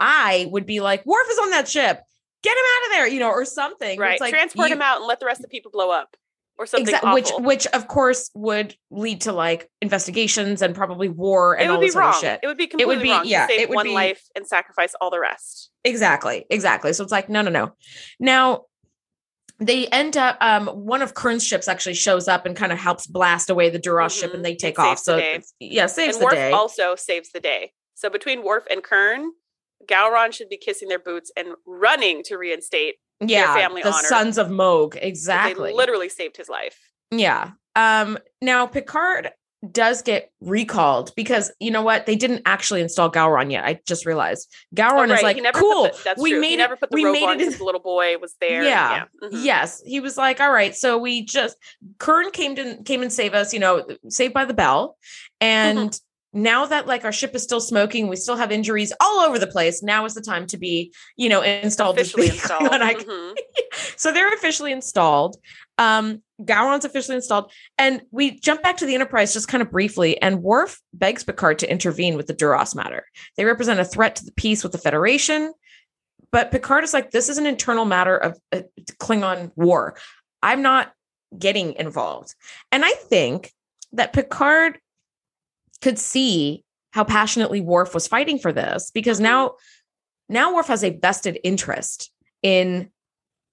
[0.00, 2.00] I would be like, Worf is on that ship.
[2.42, 3.98] Get him out of there, you know, or something.
[3.98, 4.20] Right.
[4.20, 6.16] Like, Transport you, him out and let the rest of the people blow up.
[6.58, 11.66] Or something which which of course would lead to like investigations and probably war and
[11.66, 12.08] it would all be this wrong.
[12.08, 12.40] other shit.
[12.42, 13.22] It would be completely it would be, wrong.
[13.26, 15.70] Yeah, save it would one be, life and sacrifice all the rest.
[15.84, 16.92] Exactly, exactly.
[16.94, 17.74] So it's like no, no, no.
[18.18, 18.62] Now
[19.58, 23.06] they end up um one of Kurn's ships actually shows up and kind of helps
[23.06, 24.20] blast away the Duras mm-hmm.
[24.20, 24.98] ship and they take off.
[24.98, 25.20] So
[25.58, 26.52] yeah, saves and the Worf day.
[26.52, 27.72] Also saves the day.
[27.94, 29.32] So between Worf and Kurn,
[29.86, 34.06] Gowron should be kissing their boots and running to reinstate yeah, their family the honor.
[34.06, 34.96] sons of Mogh.
[35.00, 35.70] Exactly.
[35.70, 36.78] They literally saved his life.
[37.10, 37.52] Yeah.
[37.74, 39.30] Um now Picard
[39.72, 43.64] does get recalled because you know what they didn't actually install Gowron yet.
[43.64, 45.10] I just realized Gowron oh, right.
[45.10, 45.84] is like cool.
[45.84, 46.40] The, we true.
[46.40, 46.58] made he it.
[46.58, 47.40] Never put the we made it.
[47.40, 48.62] His, little boy was there.
[48.62, 48.90] Yeah.
[48.90, 49.04] yeah.
[49.22, 49.44] Mm-hmm.
[49.44, 50.76] Yes, he was like, all right.
[50.76, 51.56] So we just
[51.98, 53.52] Kurn came to came and save us.
[53.52, 54.96] You know, saved by the bell,
[55.40, 55.78] and.
[55.78, 56.04] Mm-hmm.
[56.34, 59.46] Now that like our ship is still smoking, we still have injuries all over the
[59.46, 59.82] place.
[59.82, 61.96] Now is the time to be, you know, installed.
[61.96, 62.70] Officially installed.
[62.70, 63.32] Mm-hmm.
[63.96, 65.36] so they're officially installed.
[65.78, 67.52] Um, Gowron's officially installed.
[67.76, 71.58] And we jump back to the Enterprise just kind of briefly, and Worf begs Picard
[71.60, 73.04] to intervene with the Duras matter.
[73.36, 75.52] They represent a threat to the peace with the Federation.
[76.30, 78.64] But Picard is like, this is an internal matter of a
[79.00, 79.96] Klingon war.
[80.42, 80.92] I'm not
[81.36, 82.34] getting involved.
[82.70, 83.52] And I think
[83.92, 84.78] that Picard
[85.80, 89.54] could see how passionately Worf was fighting for this because now,
[90.28, 92.10] now Worf has a vested interest
[92.42, 92.90] in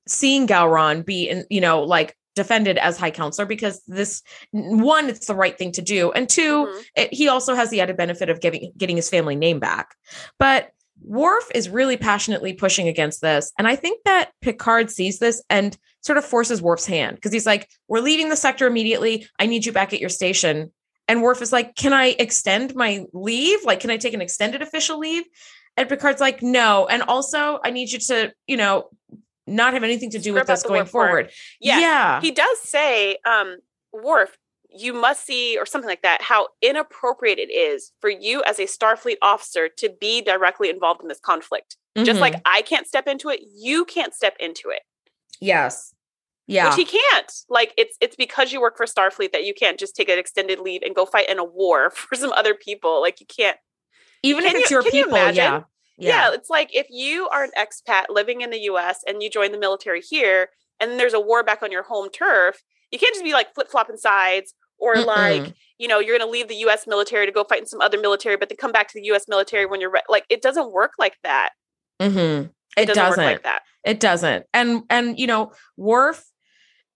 [0.08, 4.22] seeing Gowron be in, you know, like defended as high counselor because this
[4.52, 6.80] one it's the right thing to do and 2 mm-hmm.
[6.96, 9.96] it, he also has the added benefit of getting getting his family name back.
[10.38, 10.72] But
[11.04, 15.78] Worf is really passionately pushing against this and I think that Picard sees this and
[16.02, 19.28] sort of forces Worf's hand because he's like we're leaving the sector immediately.
[19.40, 20.72] I need you back at your station.
[21.08, 23.64] And Worf is like can I extend my leave?
[23.64, 25.24] Like can I take an extended official leave?
[25.78, 26.88] And Picard's like, no.
[26.88, 28.90] And also, I need you to, you know,
[29.48, 31.32] not have anything to do with this going forward.
[31.60, 31.80] Yeah.
[31.80, 32.22] Yeah.
[32.22, 33.58] He does say, um,
[33.94, 34.38] Worf,
[34.70, 38.64] you must see, or something like that, how inappropriate it is for you as a
[38.64, 41.78] Starfleet officer to be directly involved in this conflict.
[41.98, 42.22] Just Mhm.
[42.22, 44.82] like I can't step into it, you can't step into it.
[45.40, 45.94] yes.
[46.48, 46.68] Yeah.
[46.68, 47.32] Which he can't.
[47.50, 50.60] Like it's it's because you work for Starfleet that you can't just take an extended
[50.60, 53.02] leave and go fight in a war for some other people.
[53.02, 53.58] Like you can't
[54.22, 55.18] Even if it's you- your can you people.
[55.98, 56.30] Yeah.
[56.30, 56.34] yeah.
[56.34, 59.58] it's like if you are an expat living in the US and you join the
[59.58, 63.24] military here and then there's a war back on your home turf, you can't just
[63.24, 65.54] be like flip-flopping sides or like, Mm-mm.
[65.78, 68.00] you know, you're going to leave the US military to go fight in some other
[68.00, 70.72] military but then come back to the US military when you're re- like it doesn't
[70.72, 71.50] work like that.
[72.02, 72.50] Mhm.
[72.78, 73.24] It, It doesn't, doesn't.
[73.24, 73.62] work like that.
[73.86, 74.46] It doesn't.
[74.54, 76.26] And and you know, Worf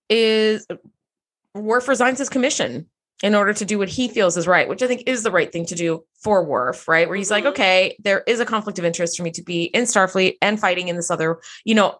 [0.10, 0.68] is
[1.56, 2.88] Worf resigns his commission
[3.22, 5.52] in order to do what he feels is right, which I think is the right
[5.52, 7.08] thing to do for Worf, right?
[7.08, 7.50] Where he's like, Mhm.
[7.50, 10.88] okay, there is a conflict of interest for me to be in Starfleet and fighting
[10.88, 11.98] in this other, you know,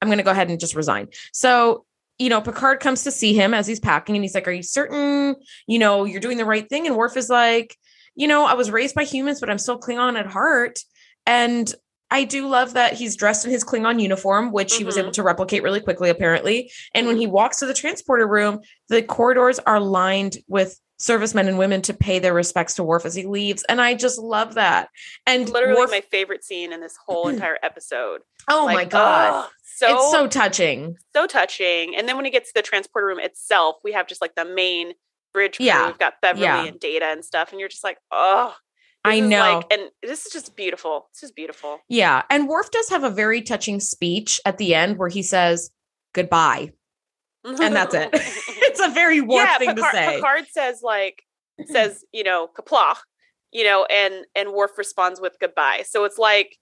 [0.00, 1.08] I'm going to go ahead and just resign.
[1.32, 1.84] So,
[2.18, 4.62] you know, Picard comes to see him as he's packing and he's like, Are you
[4.62, 6.86] certain, you know, you're doing the right thing?
[6.86, 7.76] And Worf is like,
[8.14, 10.80] You know, I was raised by humans, but I'm still Klingon at heart.
[11.26, 11.72] And
[12.10, 15.00] I do love that he's dressed in his Klingon uniform, which he was Mhm.
[15.00, 16.72] able to replicate really quickly, apparently.
[16.94, 21.56] And when he walks to the transporter room, the corridors are lined with servicemen and
[21.58, 23.64] women to pay their respects to Worf as he leaves.
[23.70, 24.90] And I just love that.
[25.26, 28.20] And Literally Worf, my favorite scene in this whole entire episode.
[28.48, 29.46] oh my God.
[29.46, 30.96] oh, so it's so touching.
[31.14, 31.96] so touching.
[31.96, 34.44] And then when he gets to the transporter room itself, we have just like the
[34.44, 34.92] main
[35.32, 35.64] bridge crew.
[35.66, 35.86] Yeah.
[35.86, 36.64] We've got Beverly Yeah.
[36.66, 38.54] and Data and stuff, and you're just like, oh,
[39.04, 39.38] this is know.
[39.38, 41.08] Like, and this is just beautiful.
[41.14, 41.78] This is beautiful.
[41.88, 42.22] Yeah.
[42.30, 45.70] And Worf does have a very touching speech at the end where he says
[46.14, 46.72] goodbye.
[47.44, 48.10] And that's it.
[48.12, 50.14] it's a very Worf yeah, thing Picard, to say.
[50.16, 51.22] Picard says like
[51.66, 52.96] says you know Qapla',
[53.52, 55.84] you know, and and Worf responds with goodbye.
[55.88, 56.56] So it's like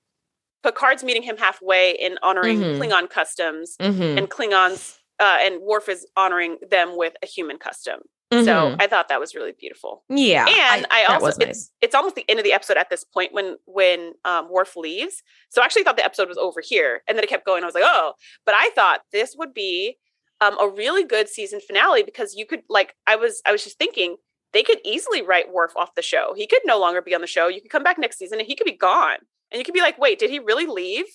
[0.62, 2.78] Picard's meeting him halfway in honoring Mhm.
[2.78, 4.96] Klingon customs, Mhm, and Klingons.
[5.20, 8.00] Uh, and Worf is honoring them with a human custom.
[8.30, 8.76] So mhm.
[8.78, 10.04] I thought that was really beautiful.
[10.10, 10.44] yeah.
[10.74, 11.70] and I, that also it's, nice.
[11.80, 15.22] it's almost the end of the episode at this point when when um Worf leaves.
[15.48, 17.62] So I actually thought the episode was over here, and then it kept going.
[17.62, 18.12] I was like, oh,
[18.44, 19.96] but I thought this would be
[20.42, 23.78] um a really good season finale because you could like I was I was just
[23.78, 24.16] thinking
[24.52, 26.34] they could easily write Worf off the show.
[26.36, 27.48] He could no longer be on the show.
[27.48, 29.18] You could come back next season and he could be gone,
[29.50, 31.06] and you could be like, wait, did he really leave?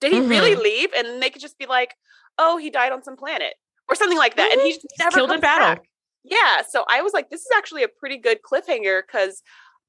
[0.00, 0.62] Did he really Mm-hmm.
[0.62, 0.88] leave?
[0.96, 1.94] And they could just be like,
[2.38, 3.54] oh, he died on some planet
[3.88, 4.64] or something like that, and Mhm.
[4.66, 5.66] he's never Killed in battle.
[5.66, 5.89] back.
[6.24, 9.42] Yeah, so I was like, this is actually a pretty good cliffhanger because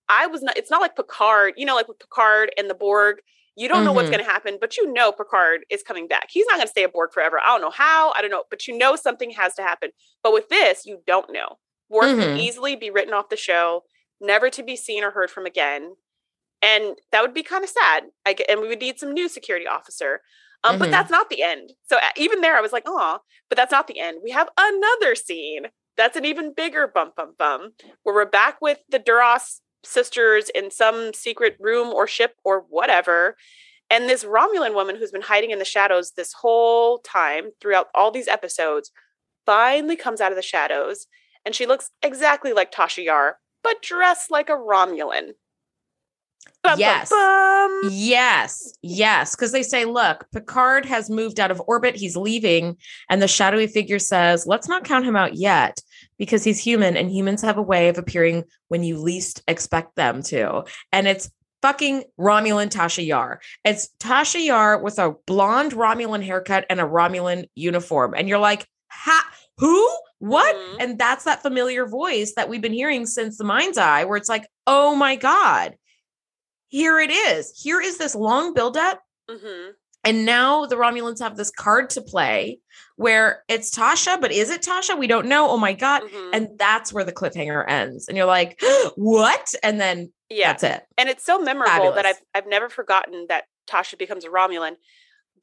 [0.09, 0.57] I was not.
[0.57, 3.17] It's not like Picard, you know, like with Picard and the Borg.
[3.57, 4.11] You don't know what's Mhm.
[4.11, 6.27] going to happen, but you know Picard is coming back.
[6.31, 7.39] He's not going to stay a Borg forever.
[7.41, 8.11] I don't know how.
[8.15, 9.91] I don't know, but you know something has to happen.
[10.23, 11.57] But with this, you don't know.
[11.89, 12.17] Worf Mhm.
[12.17, 13.83] could easily be written off the show,
[14.21, 15.95] never to be seen or heard from again,
[16.61, 18.05] and that would be kind of sad.
[18.25, 20.21] I get, and we would need some new security officer.
[20.63, 20.91] Um, But Mhm.
[20.91, 21.73] that's not the end.
[21.89, 24.19] So even there, I was like, oh, but that's not the end.
[24.23, 27.73] We have another scene that's an even bigger bump bump bum
[28.03, 33.35] where we're back with the Duras sisters in some secret room or ship or whatever.
[33.89, 38.11] And this Romulan woman who's been hiding in the shadows this whole time throughout all
[38.11, 38.91] these episodes
[39.45, 41.07] finally comes out of the shadows
[41.45, 45.31] and she looks exactly like Tasha Yar, but dressed like a Romulan.
[46.63, 47.09] Bum, Yes.
[47.09, 47.81] bum.
[47.89, 49.35] Yes, yes.
[49.35, 51.95] Because they say, look, Picard has moved out of orbit.
[51.95, 52.77] He's leaving.
[53.09, 55.81] And the shadowy figure says, let's not count him out yet
[56.17, 60.21] because he's human and humans have a way of appearing when you least expect them
[60.23, 60.63] to.
[60.91, 63.39] And it's fucking Romulan Tasha Yar.
[63.63, 68.13] It's Tasha Yar with a blonde Romulan haircut and a Romulan uniform.
[68.15, 69.89] And you're like, ha, who?
[70.19, 70.55] What?
[70.55, 70.75] Mhm.
[70.79, 74.29] And that's that familiar voice that we've been hearing since the mind's eye, where it's
[74.29, 75.75] like, oh my God,
[76.71, 77.51] here it is.
[77.61, 79.03] Here is this long buildup.
[79.29, 79.73] Mhm.
[80.05, 82.59] And now the Romulans have this card to play
[82.95, 84.97] where it's Tasha, but is it Tasha?
[84.97, 85.49] We don't know.
[85.49, 86.03] Oh my God.
[86.03, 86.29] Mhm.
[86.33, 88.07] And that's where the cliffhanger ends.
[88.07, 88.59] And you're like,
[88.95, 89.53] what?
[89.61, 90.47] And then yeah.
[90.47, 90.83] that's it.
[90.97, 94.77] and it's so memorable that I've I've never forgotten that Tasha becomes a Romulan.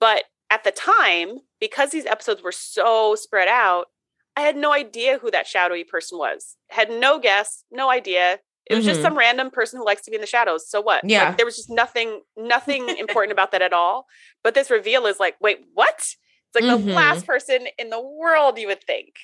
[0.00, 3.88] But at the time, because these episodes were so spread out,
[4.34, 6.56] I had no idea who that shadowy person was.
[6.70, 8.40] Had no guess, no idea.
[8.68, 9.02] It was just Mhm.
[9.04, 10.68] some random person who likes to be in the shadows.
[10.68, 11.02] So what?
[11.04, 11.34] Like, Yeah.
[11.34, 14.06] there was just nothing, nothing important about that at all.
[14.42, 15.94] But this reveal is like, wait, what?
[15.98, 16.84] It's like Mhm.
[16.86, 19.14] the last person in the world you would think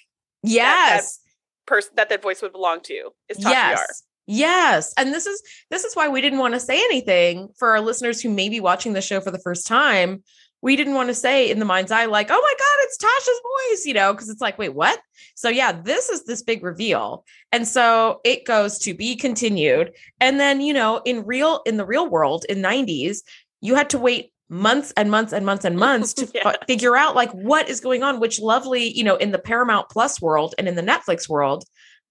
[0.42, 1.20] Yes.
[1.66, 3.70] person that that voice would belong to is Tasha Yar.
[3.70, 4.02] yes.
[4.26, 4.94] Yes.
[4.96, 8.20] And this is this is why we didn't want to say anything for our listeners
[8.22, 10.22] who may be watching the show for the first time
[10.64, 13.40] we didn't want to say in the mind's eye, like, oh my God, it's Tasha's
[13.42, 14.98] voice, you know, because it's like, wait, what?
[15.34, 17.26] So yeah, this is this big reveal.
[17.52, 19.92] And so it goes to be continued.
[20.20, 23.18] And then, you know, in real, in the real world in 90s,
[23.60, 26.48] you had to wait months and months and months and months to yeah.
[26.48, 29.88] f- figure out like what is going on which lovely you know in the paramount
[29.88, 31.64] plus world and in the netflix world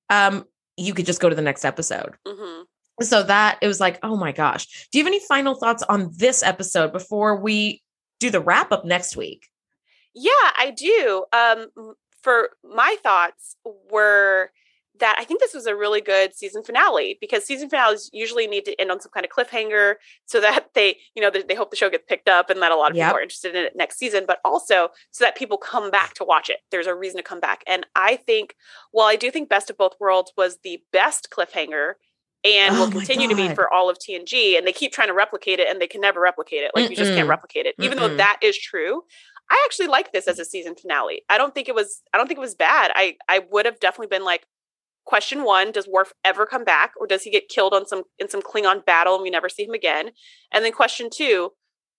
[0.10, 0.44] um
[0.76, 2.64] you could just go to the next episode mm-hmm.
[3.04, 6.10] so that it was like oh my gosh do you have any final thoughts on
[6.18, 7.83] this episode before we
[8.24, 9.50] do the wrap up next week
[10.14, 13.58] yeah i do um for my thoughts
[13.92, 14.50] were
[15.00, 18.66] that I think this was a really good season finale because season finales usually need
[18.66, 19.96] to end on some kind of cliffhanger
[20.26, 22.72] so that they, you know, they, they hope the show gets picked up and that
[22.72, 23.08] a lot of yep.
[23.08, 26.24] people are interested in it next season, but also so that people come back to
[26.24, 26.60] watch it.
[26.72, 27.64] There's a reason to come back.
[27.66, 28.56] And I think,
[28.92, 31.94] while I do think Best of Both Worlds was the best cliffhanger
[32.46, 35.14] and oh will continue to be for all of TNG, and they keep trying to
[35.14, 36.72] replicate it and they can never replicate it.
[36.76, 36.90] Like, Mm-mm.
[36.92, 37.76] you just can't replicate it.
[37.80, 38.02] Even Mm-mm.
[38.02, 39.04] though that is true,
[39.50, 41.24] I actually like this as a season finale.
[41.30, 42.92] I don't think it was I don't think it was bad.
[42.96, 44.46] I I would have definitely been like,
[45.06, 48.30] question one does Worf ever come back or does he get killed on some in
[48.30, 50.12] some Klingon battle and we never see him again?
[50.52, 51.52] And then question two,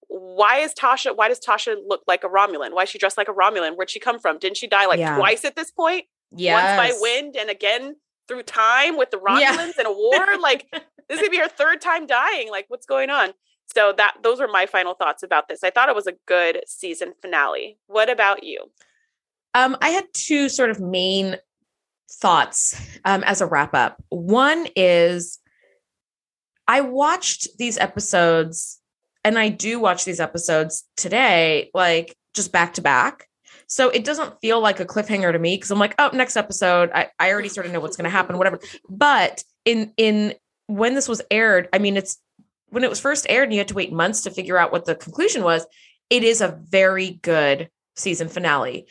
[0.08, 2.74] why is Tasha why does Tasha look like a Romulan?
[2.74, 3.76] Why is she dressed like a Romulan?
[3.76, 4.38] Where'd she come from?
[4.38, 5.16] Didn't she die like yeah.
[5.16, 6.04] twice at this point?
[6.36, 6.78] Yes.
[6.78, 7.96] Once by wind and again
[8.28, 9.80] through time with the Romulans yeah.
[9.80, 10.38] in a war?
[10.40, 10.66] Like
[11.08, 12.50] this would be her third time dying.
[12.50, 13.30] Like what's going on?
[13.74, 15.64] So that those are my final thoughts about this.
[15.64, 17.78] I thought it was a good season finale.
[17.86, 18.70] What about you?
[19.54, 21.36] Um, I had two sort of main
[22.10, 24.02] thoughts um, as a wrap up.
[24.08, 25.38] One is
[26.66, 28.80] I watched these episodes,
[29.22, 33.28] and I do watch these episodes today, like just back to back.
[33.66, 36.90] So it doesn't feel like a cliffhanger to me because I'm like, oh, next episode.
[36.94, 38.60] I, I already sort of know what's going to happen, whatever.
[38.88, 40.34] But in in
[40.66, 42.18] when this was aired, I mean, it's
[42.68, 44.84] when it was first aired, and you had to wait months to figure out what
[44.84, 45.66] the conclusion was.
[46.10, 48.86] It is a very good season finale.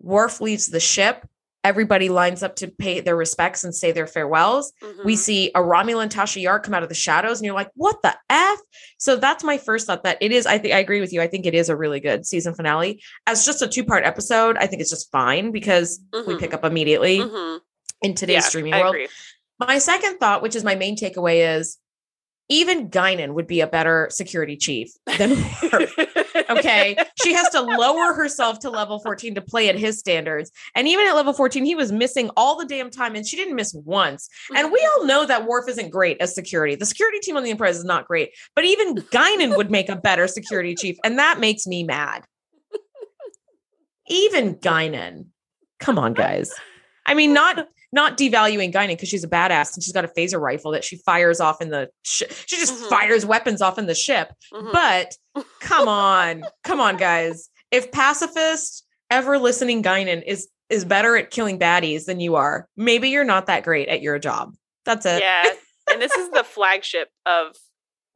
[0.00, 1.26] Worf leaves the ship
[1.64, 4.72] everybody lines up to pay their respects and say their farewells.
[4.82, 5.04] Mm-hmm.
[5.04, 8.00] We see a Romulan Tasha Yar come out of the shadows, and you're like, what
[8.02, 8.58] the F?
[8.98, 10.46] So that's my first thought that it is.
[10.46, 11.20] I think I agree with you.
[11.20, 13.02] I think it is a really good season finale.
[13.26, 16.28] As just a two part episode, I think it's just fine because mm-hmm.
[16.28, 17.58] we pick up immediately mm-hmm.
[18.02, 18.96] in today's yeah, streaming world.
[19.58, 21.78] My second thought, which is my main takeaway, is
[22.48, 25.86] even Guinan would be a better security chief than her.
[26.50, 26.96] Okay.
[27.22, 30.50] she has to lower herself to level 14 to play at his standards.
[30.74, 33.56] And even at level 14, he was missing all the damn time and she didn't
[33.56, 34.28] miss once.
[34.54, 35.00] And we mm-hmm.
[35.00, 36.74] all know that Worf isn't great as security.
[36.74, 39.96] The security team on the Enterprise is not great, but even Guinan would make a
[39.96, 40.96] better security chief.
[41.04, 42.24] And that makes me mad.
[44.08, 45.26] Even Guinan.
[45.80, 46.52] Come on, guys.
[47.06, 50.40] I mean, not not devaluing Guinan because she's a badass and she's got a phaser
[50.40, 52.32] rifle that she fires off in the ship.
[52.46, 52.88] She just mm-hmm.
[52.88, 54.32] fires weapons off in the ship.
[54.52, 54.72] Mm-hmm.
[54.72, 55.16] But
[55.60, 57.48] come on, come on, guys.
[57.70, 63.08] If pacifist ever listening Guinan is is better at killing baddies than you are, maybe
[63.08, 64.54] you're not that great at your job.
[64.84, 65.22] That's it.
[65.22, 65.44] Yeah.
[65.90, 67.56] And this is the flagship of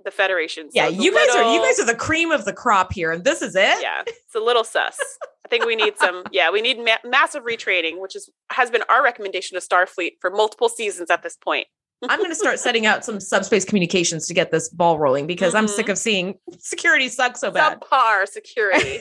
[0.04, 0.70] the Federation.
[0.70, 3.24] So yeah, you guys are you guys are the cream of the crop here, and
[3.24, 3.80] this is it.
[3.80, 4.98] Yeah, it's a little sus
[5.48, 6.24] think we need some.
[6.30, 10.30] Yeah, we need ma- massive retraining, which is has been our recommendation to Starfleet for
[10.30, 11.66] multiple seasons at this point.
[12.08, 15.50] I'm going to start setting out some subspace communications to get this ball rolling because
[15.50, 15.58] mm-hmm.
[15.58, 15.92] I'm sick mm-hmm.
[15.92, 17.80] of seeing security suck so bad.
[17.80, 19.00] Subpar security.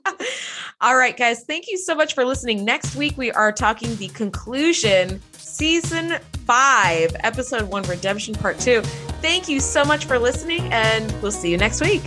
[0.80, 1.44] All right, guys.
[1.44, 2.64] Thank you so much for listening.
[2.64, 8.82] Next week, we are talking the conclusion, season five, episode one, redemption part two.
[9.20, 12.02] Thank you so much for listening, and we'll see you next week.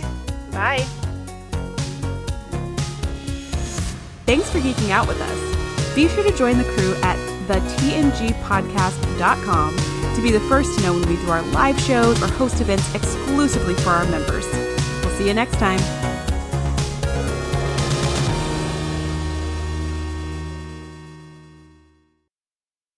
[0.50, 0.84] Bye.
[4.26, 5.38] Thanks for geeking out with us.
[5.94, 7.16] Be sure to join the crew at
[7.46, 9.76] thetngpodcast.com
[10.16, 12.94] to be the first to know when we do our live shows or host events
[12.94, 14.46] exclusively for our members.
[15.04, 15.80] We'll see you next time.